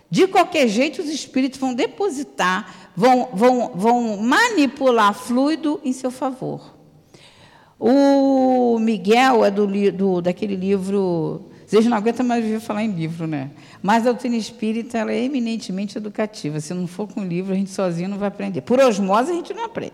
[0.10, 6.73] De qualquer jeito, os espíritos vão depositar, vão, vão, vão manipular fluido em seu favor.
[7.80, 11.50] O Miguel é do, do daquele livro.
[11.66, 13.52] Vocês não aguentam mais ouvir falar em livro, né?
[13.82, 16.60] Mas a doutrina espírita ela é eminentemente educativa.
[16.60, 18.62] Se não for com livro, a gente sozinho não vai aprender.
[18.62, 19.94] Por osmose, a gente não aprende.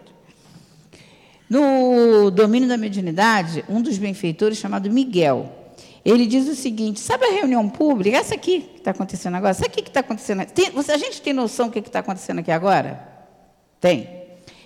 [1.49, 5.51] No domínio da mediunidade, um dos benfeitores, chamado Miguel,
[6.05, 8.17] ele diz o seguinte: sabe a reunião pública?
[8.17, 9.53] Essa aqui que está acontecendo agora?
[9.53, 10.45] Sabe o que está acontecendo?
[10.45, 13.07] Tem, a gente tem noção do que está acontecendo aqui agora?
[13.79, 14.18] Tem.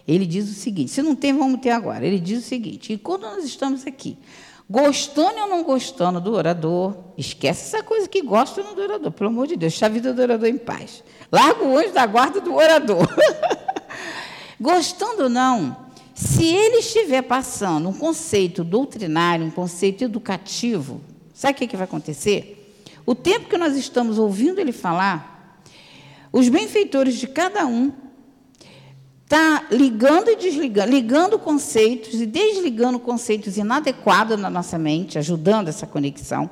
[0.08, 2.06] Ele diz o seguinte: se não tem, vamos ter agora.
[2.06, 4.18] Ele diz o seguinte: e quando nós estamos aqui,
[4.70, 9.12] gostando ou não gostando do orador, esquece essa coisa que gosta ou não do orador,
[9.12, 11.04] pelo amor de Deus, deixa a vida do orador em paz.
[11.32, 13.08] Larga o anjo da guarda do orador.
[14.60, 15.76] gostando ou não,
[16.14, 21.01] se ele estiver passando um conceito doutrinário, um conceito educativo,
[21.34, 22.78] Sabe o que, que vai acontecer?
[23.06, 25.60] O tempo que nós estamos ouvindo ele falar,
[26.32, 27.91] os benfeitores de cada um
[29.28, 35.88] tá ligando e desligando, ligando conceitos e desligando conceitos inadequados na nossa mente, ajudando essa
[35.88, 36.50] conexão.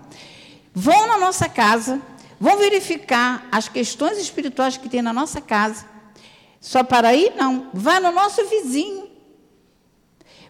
[0.73, 2.01] Vão na nossa casa,
[2.39, 5.85] vão verificar as questões espirituais que tem na nossa casa.
[6.59, 9.09] Só para aí não, vai no nosso vizinho.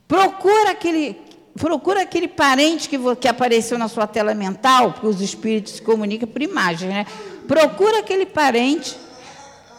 [0.07, 1.17] Procura aquele
[1.57, 6.27] procura aquele parente que, que apareceu na sua tela mental, porque os espíritos se comunicam
[6.27, 7.05] por imagem, né?
[7.47, 8.97] Procura aquele parente,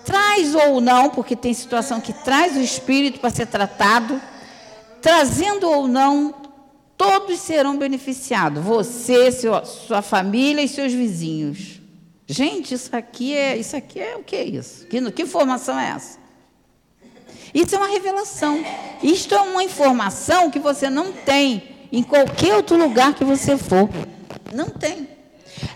[0.04, 4.20] traz ou não, porque tem situação que traz o espírito para ser tratado,
[5.00, 6.34] trazendo ou não,
[6.96, 8.62] todos serão beneficiados.
[8.62, 11.80] Você, seu, sua família e seus vizinhos.
[12.26, 14.86] Gente, isso aqui é, isso aqui é o que é isso?
[14.86, 16.18] Que, que informação é essa?
[17.52, 18.64] Isso é uma revelação.
[19.02, 23.88] Isto é uma informação que você não tem em qualquer outro lugar que você for.
[24.54, 25.08] Não tem.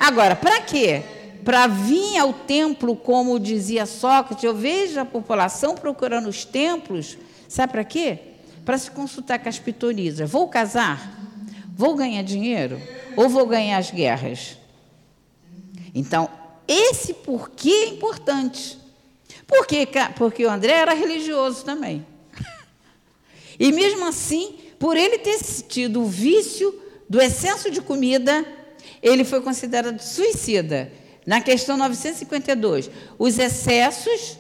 [0.01, 1.03] Agora, para quê?
[1.47, 7.16] Para vir ao templo, como dizia Sócrates, eu vejo a população procurando os templos,
[7.49, 8.18] sabe para quê?
[8.64, 10.28] Para se consultar com as pitonisas.
[10.28, 11.09] Vou casar?
[11.72, 12.82] Vou ganhar dinheiro?
[13.16, 14.59] Ou vou ganhar as guerras?
[15.94, 16.28] Então,
[16.66, 18.76] esse porquê é importante.
[19.47, 19.86] Porque,
[20.16, 22.05] porque o André era religioso também.
[23.57, 26.74] E mesmo assim, por ele ter tido o vício
[27.09, 28.44] do excesso de comida,
[29.01, 30.92] ele foi considerado suicida.
[31.27, 34.39] Na questão 952, os excessos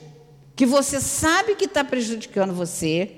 [0.54, 3.10] que você sabe que está prejudicando você,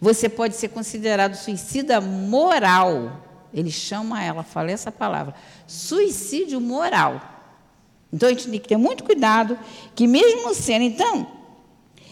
[0.00, 3.24] você pode ser considerado suicida moral.
[3.54, 5.34] Ele chama ela, fala essa palavra,
[5.66, 7.36] suicídio moral.
[8.12, 9.58] Então a gente tem que ter muito cuidado,
[9.94, 11.26] que mesmo sendo, então,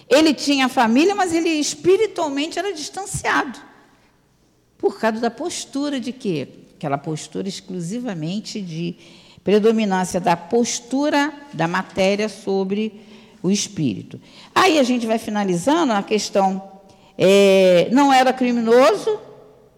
[0.08, 3.58] ele tinha família, mas ele espiritualmente era distanciado.
[4.78, 6.48] Por causa da postura de quê?
[6.76, 8.96] Aquela postura exclusivamente de
[9.46, 13.00] predominância da postura da matéria sobre
[13.40, 14.20] o espírito.
[14.52, 16.60] Aí a gente vai finalizando a questão.
[17.16, 19.20] É, não era criminoso,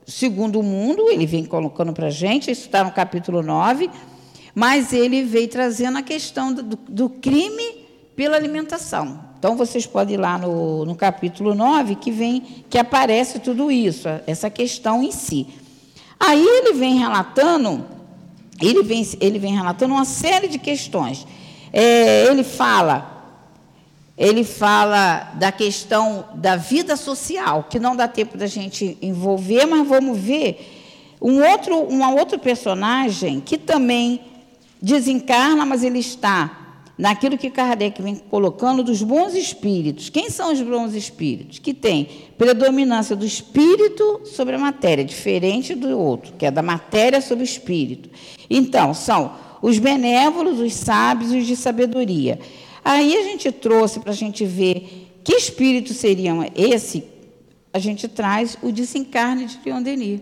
[0.06, 3.90] segundo o mundo, ele vem colocando para a gente, isso está no capítulo 9
[4.54, 9.20] mas ele veio trazendo a questão do, do crime pela alimentação.
[9.38, 14.08] Então vocês podem ir lá no, no capítulo 9 que vem que aparece tudo isso,
[14.26, 15.46] essa questão em si.
[16.18, 17.86] Aí ele vem relatando,
[18.60, 21.26] ele vem, ele vem relatando uma série de questões.
[21.72, 23.36] É, ele fala,
[24.16, 29.86] ele fala da questão da vida social, que não dá tempo da gente envolver, mas
[29.86, 34.20] vamos ver um outro, um outro personagem que também
[34.80, 36.57] desencarna, mas ele está
[36.98, 40.10] naquilo que Kardec vem colocando dos bons espíritos.
[40.10, 41.60] Quem são os bons espíritos?
[41.60, 47.20] Que tem predominância do espírito sobre a matéria, diferente do outro, que é da matéria
[47.20, 48.10] sobre o espírito.
[48.50, 49.32] Então, são
[49.62, 52.40] os benévolos, os sábios e os de sabedoria.
[52.84, 57.04] Aí a gente trouxe para a gente ver que espírito seriam esse,
[57.72, 60.20] a gente traz o desencarne de Leon Denis.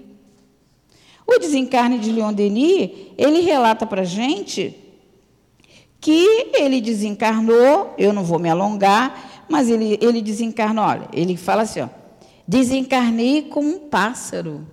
[1.26, 4.74] O desencarne de Leon Denis, ele relata para a gente
[6.00, 11.62] que ele desencarnou, eu não vou me alongar, mas ele, ele desencarnou, olha, ele fala
[11.62, 11.88] assim, ó,
[12.46, 14.66] desencarnei como um pássaro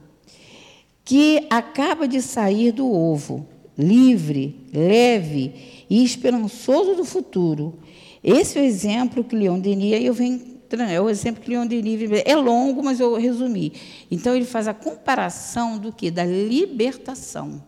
[1.03, 3.47] que acaba de sair do ovo,
[3.78, 7.80] livre, leve e esperançoso do futuro.
[8.24, 10.53] Esse é o exemplo que Leon Denis, eu venho
[10.89, 13.74] é o exemplo que Leon Denis é longo, mas eu resumi.
[14.09, 17.61] Então ele faz a comparação do que da libertação.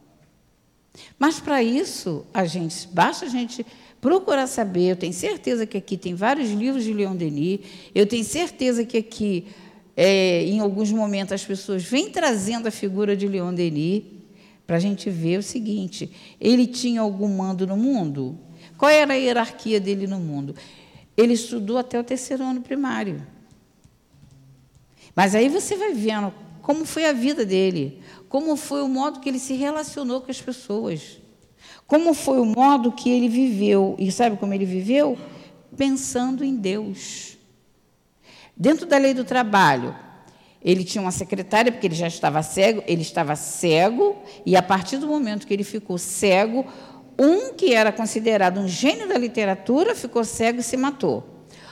[1.17, 3.65] Mas para isso, a gente basta a gente
[4.01, 4.91] procurar saber.
[4.91, 7.59] Eu tenho certeza que aqui tem vários livros de Leon Denis.
[7.93, 9.47] Eu tenho certeza que aqui,
[9.95, 14.03] é, em alguns momentos, as pessoas vêm trazendo a figura de Leon Denis
[14.67, 18.37] para a gente ver o seguinte: ele tinha algum mando no mundo?
[18.77, 20.55] Qual era a hierarquia dele no mundo?
[21.15, 23.25] Ele estudou até o terceiro ano primário.
[25.15, 28.01] Mas aí você vai vendo como foi a vida dele,
[28.35, 31.21] como foi o modo que ele se relacionou com as pessoas,
[31.87, 33.95] como foi o modo que ele viveu.
[33.97, 35.17] E sabe como ele viveu?
[35.77, 37.37] Pensando em Deus.
[38.53, 39.95] Dentro da lei do trabalho,
[40.61, 44.97] ele tinha uma secretária, porque ele já estava cego, ele estava cego, e a partir
[44.97, 46.65] do momento que ele ficou cego,
[47.17, 51.23] um que era considerado um gênio da literatura ficou cego e se matou.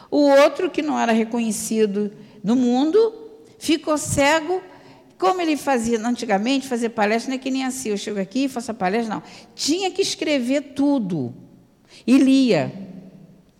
[0.09, 3.13] O outro, que não era reconhecido no mundo,
[3.59, 4.61] ficou cego.
[5.23, 8.49] Como ele fazia antigamente, fazer palestra não é que nem assim, eu chego aqui e
[8.49, 9.23] faço a palestra, não.
[9.55, 11.33] Tinha que escrever tudo.
[12.05, 12.73] E lia.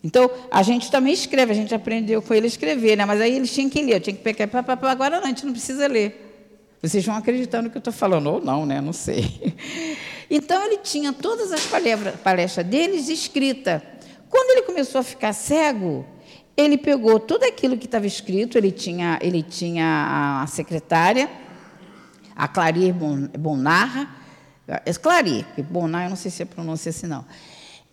[0.04, 3.06] Então, a gente também escreve, a gente aprendeu com ele a escrever, né?
[3.06, 4.50] mas aí eles tinham que ler, eu tinha que pegar,
[4.90, 6.76] agora não, a gente não precisa ler.
[6.82, 8.82] Vocês vão acreditar no que eu estou falando, ou não, né?
[8.82, 9.56] Não sei.
[10.30, 11.66] Então ele tinha todas as
[12.24, 13.82] palestras deles escritas.
[14.30, 16.06] Quando ele começou a ficar cego,
[16.58, 21.30] ele pegou tudo aquilo que estava escrito, ele tinha, ele tinha a secretária,
[22.36, 24.08] a Clarir Bonarra,
[24.68, 27.26] é Clarir, que Bonar eu não sei se pronúncia assim não.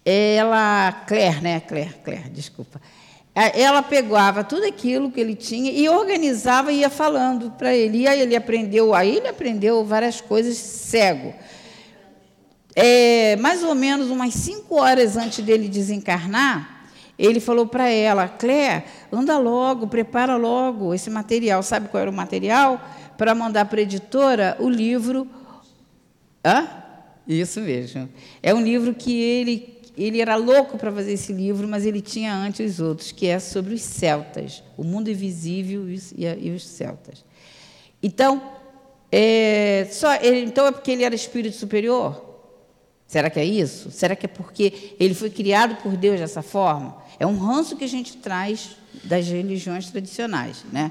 [0.04, 1.60] Ela, Claire, né?
[1.60, 2.80] Claire, Claire, desculpa.
[3.34, 7.98] É, ela pegava tudo aquilo que ele tinha e organizava e ia falando para ele.
[7.98, 11.34] E aí ele aprendeu, aí ele aprendeu várias coisas cego
[12.74, 16.86] é, mais ou menos umas cinco horas antes dele desencarnar,
[17.18, 21.62] ele falou para ela, Clé, anda logo, prepara logo esse material.
[21.62, 22.80] Sabe qual era o material?
[23.20, 25.28] Para mandar para a editora o livro.
[26.42, 26.66] Hã?
[27.28, 28.08] Isso mesmo.
[28.42, 32.34] É um livro que ele, ele era louco para fazer esse livro, mas ele tinha
[32.34, 37.22] antes os outros, que é sobre os celtas, o mundo invisível e os celtas.
[38.02, 38.42] Então,
[39.12, 42.24] é, só, ele, então é porque ele era espírito superior?
[43.06, 43.90] Será que é isso?
[43.90, 46.96] Será que é porque ele foi criado por Deus dessa forma?
[47.18, 50.90] É um ranço que a gente traz das religiões tradicionais, né?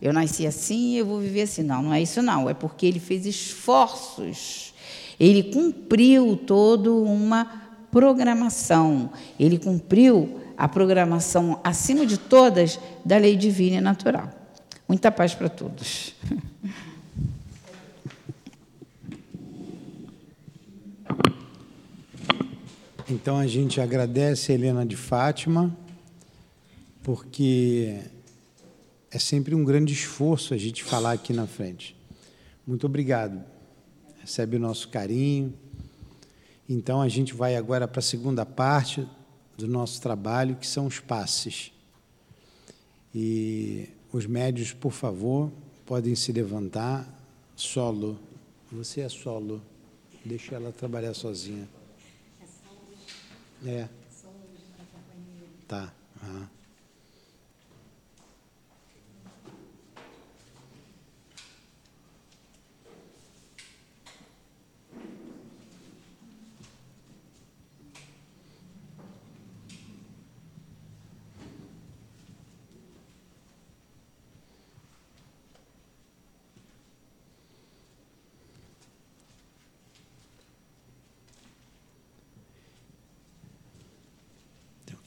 [0.00, 1.62] Eu nasci assim, eu vou viver assim.
[1.62, 2.48] Não, não é isso não.
[2.48, 4.72] É porque ele fez esforços.
[5.18, 9.10] Ele cumpriu toda uma programação.
[9.38, 14.30] Ele cumpriu a programação, acima de todas, da lei divina e natural.
[14.88, 16.14] Muita paz para todos.
[23.08, 25.76] Então a gente agradece a Helena de Fátima,
[27.02, 27.98] porque
[29.10, 31.96] é sempre um grande esforço a gente falar aqui na frente.
[32.66, 33.42] Muito obrigado.
[34.20, 35.52] Recebe o nosso carinho.
[36.68, 39.06] Então a gente vai agora para a segunda parte
[39.56, 41.72] do nosso trabalho, que são os passes.
[43.12, 45.50] E os médios, por favor,
[45.84, 47.08] podem se levantar
[47.56, 48.18] solo.
[48.70, 49.60] Você é solo.
[50.24, 51.68] Deixa ela trabalhar sozinha.
[53.66, 53.88] É.
[55.66, 55.92] Tá.
[56.22, 56.59] Uhum.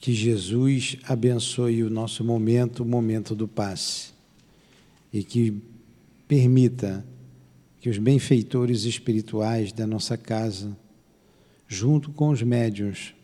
[0.04, 4.12] Que Jesus abençoe o nosso momento, o momento do passe,
[5.10, 5.62] e que
[6.28, 7.02] permita
[7.80, 10.76] que os benfeitores espirituais da nossa casa,
[11.66, 13.14] junto com os médiuns,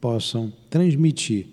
[0.00, 1.48] possam transmitir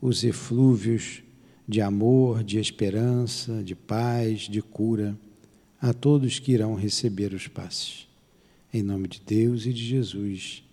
[0.00, 1.22] os eflúvios
[1.68, 5.14] de amor, de esperança, de paz, de cura
[5.78, 8.08] a todos que irão receber os passes.
[8.72, 10.64] Em nome de Deus e de Jesus,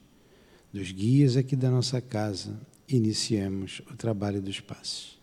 [0.72, 5.20] dos guias aqui da nossa casa, iniciemos o trabalho dos passos.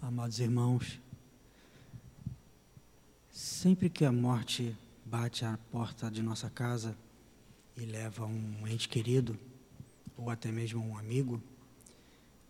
[0.00, 1.00] Amados irmãos,
[3.30, 6.96] sempre que a morte bate à porta de nossa casa
[7.76, 9.38] e leva um ente querido,
[10.16, 11.42] ou até mesmo um amigo,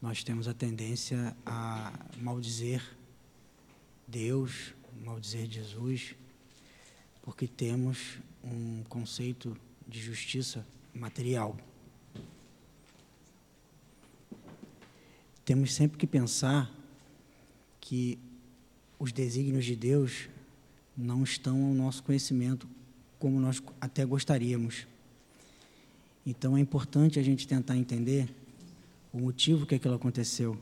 [0.01, 2.83] nós temos a tendência a maldizer
[4.09, 4.75] Deus,
[5.05, 6.17] maldizer Jesus,
[7.31, 9.57] porque temos um conceito
[9.87, 11.57] de justiça material.
[15.45, 16.69] Temos sempre que pensar
[17.81, 18.19] que
[18.99, 20.29] os desígnios de Deus
[20.97, 22.69] não estão ao nosso conhecimento
[23.17, 24.89] como nós até gostaríamos.
[26.27, 28.29] Então é importante a gente tentar entender
[29.13, 30.59] o motivo que aquilo aconteceu.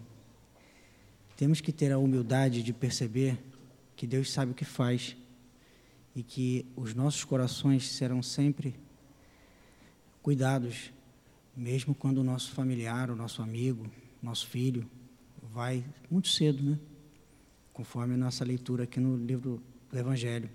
[1.34, 3.38] Temos que ter a humildade de perceber
[3.96, 5.16] que Deus sabe o que faz
[6.18, 8.74] e que os nossos corações serão sempre
[10.20, 10.90] cuidados,
[11.56, 13.88] mesmo quando o nosso familiar, o nosso amigo,
[14.20, 14.90] nosso filho
[15.40, 16.78] vai muito cedo, né?
[17.72, 19.62] Conforme a nossa leitura aqui no livro
[19.92, 20.50] do Evangelho.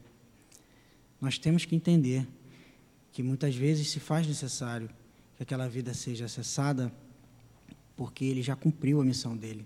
[1.22, 2.28] Nós temos que entender
[3.14, 4.90] que muitas vezes se faz necessário
[5.38, 6.94] que aquela vida seja acessada
[7.96, 9.66] porque ele já cumpriu a missão dele.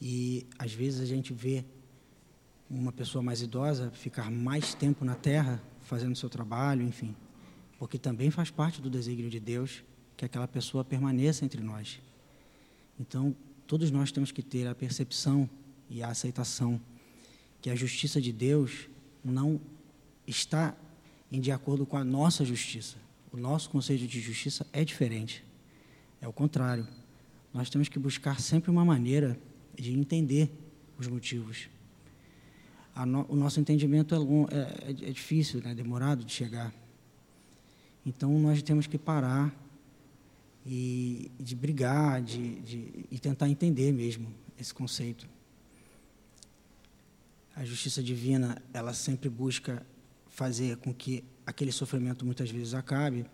[0.00, 1.64] E às vezes a gente vê
[2.68, 7.14] uma pessoa mais idosa ficar mais tempo na terra fazendo seu trabalho, enfim,
[7.78, 9.84] porque também faz parte do desígnio de Deus
[10.16, 12.00] que aquela pessoa permaneça entre nós.
[12.98, 13.36] Então,
[13.66, 15.48] todos nós temos que ter a percepção
[15.88, 16.80] e a aceitação
[17.60, 18.88] que a justiça de Deus
[19.24, 19.60] não
[20.26, 20.74] está
[21.30, 22.96] em de acordo com a nossa justiça.
[23.32, 25.44] O nosso conceito de justiça é diferente.
[26.20, 26.86] É o contrário.
[27.52, 29.38] Nós temos que buscar sempre uma maneira
[29.74, 30.50] de entender
[30.98, 31.68] os motivos.
[33.04, 35.74] No, o nosso entendimento é, long, é, é, é difícil, né?
[35.74, 36.72] demorado de chegar.
[38.06, 39.54] Então nós temos que parar
[40.64, 45.28] e de brigar, de, de, e tentar entender mesmo esse conceito.
[47.54, 49.84] A justiça divina, ela sempre busca
[50.28, 53.26] fazer com que aquele sofrimento muitas vezes acabe,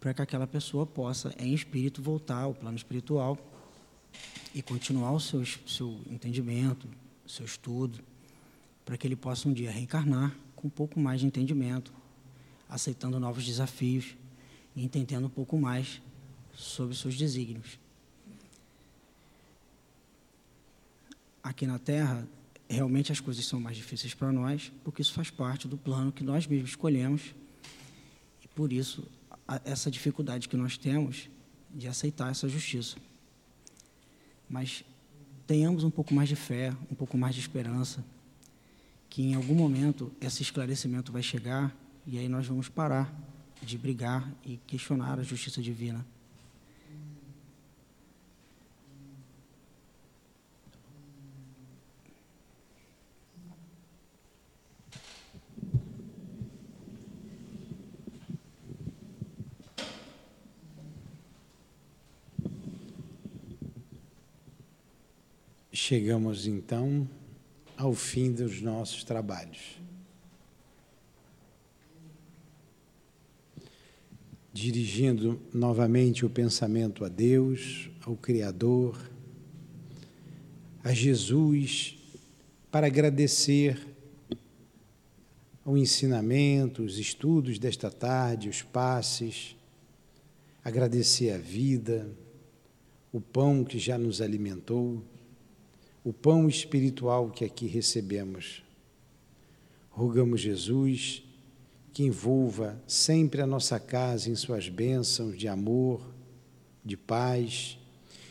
[0.00, 3.38] para que aquela pessoa possa, em espírito, voltar ao plano espiritual
[4.54, 6.88] e continuar o seu, seu entendimento,
[7.26, 8.00] seu estudo,
[8.86, 11.92] para que ele possa um dia reencarnar com um pouco mais de entendimento,
[12.68, 14.16] aceitando novos desafios
[14.76, 16.00] e entendendo um pouco mais
[16.54, 17.78] sobre seus desígnios.
[21.42, 22.26] Aqui na Terra,
[22.68, 26.22] realmente as coisas são mais difíceis para nós, porque isso faz parte do plano que
[26.22, 27.34] nós mesmos escolhemos.
[28.42, 29.06] E por isso,
[29.64, 31.28] essa dificuldade que nós temos
[31.74, 32.96] de aceitar essa justiça.
[34.48, 34.84] Mas
[35.44, 38.04] tenhamos um pouco mais de fé, um pouco mais de esperança,
[39.16, 41.74] que em algum momento esse esclarecimento vai chegar
[42.06, 43.10] e aí nós vamos parar
[43.62, 46.06] de brigar e questionar a justiça divina.
[65.72, 67.08] Chegamos então
[67.76, 69.80] ao fim dos nossos trabalhos.
[74.52, 78.98] Dirigindo novamente o pensamento a Deus, ao Criador,
[80.82, 81.98] a Jesus,
[82.70, 83.78] para agradecer
[85.64, 89.56] o ensinamento, os estudos desta tarde, os passes,
[90.64, 92.08] agradecer a vida,
[93.12, 95.02] o pão que já nos alimentou
[96.06, 98.62] o pão espiritual que aqui recebemos.
[99.90, 101.24] Rogamos, Jesus,
[101.92, 106.00] que envolva sempre a nossa casa em suas bênçãos de amor,
[106.84, 107.76] de paz,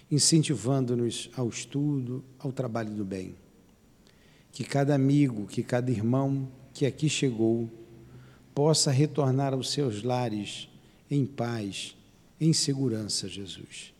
[0.10, 3.35] incentivando-nos ao estudo, ao trabalho do bem.
[4.53, 7.69] Que cada amigo, que cada irmão que aqui chegou
[8.53, 10.69] possa retornar aos seus lares
[11.11, 11.93] em paz,
[12.39, 13.93] em segurança, Jesus.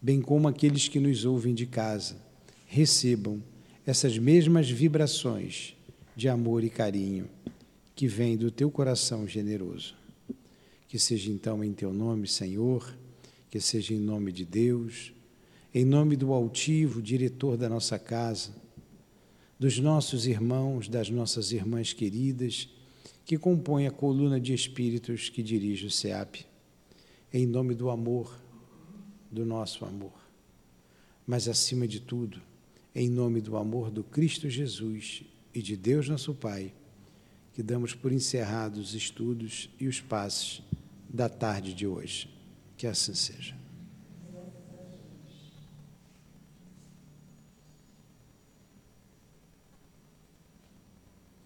[0.00, 2.27] Bem como aqueles que nos ouvem de casa
[2.68, 3.42] recebam
[3.86, 5.74] essas mesmas vibrações
[6.14, 7.26] de amor e carinho
[7.96, 9.96] que vêm do teu coração generoso.
[10.86, 12.94] Que seja então em teu nome, Senhor,
[13.50, 15.12] que seja em nome de Deus,
[15.74, 18.54] em nome do altivo diretor da nossa casa,
[19.58, 22.68] dos nossos irmãos, das nossas irmãs queridas,
[23.24, 26.44] que compõem a coluna de espíritos que dirige o SEAP,
[27.32, 28.38] em nome do amor,
[29.30, 30.12] do nosso amor.
[31.26, 32.40] Mas acima de tudo,
[32.98, 35.22] em nome do amor do Cristo Jesus
[35.54, 36.74] e de Deus nosso Pai,
[37.52, 40.62] que damos por encerrados os estudos e os passos
[41.08, 42.28] da tarde de hoje.
[42.76, 43.57] Que assim seja.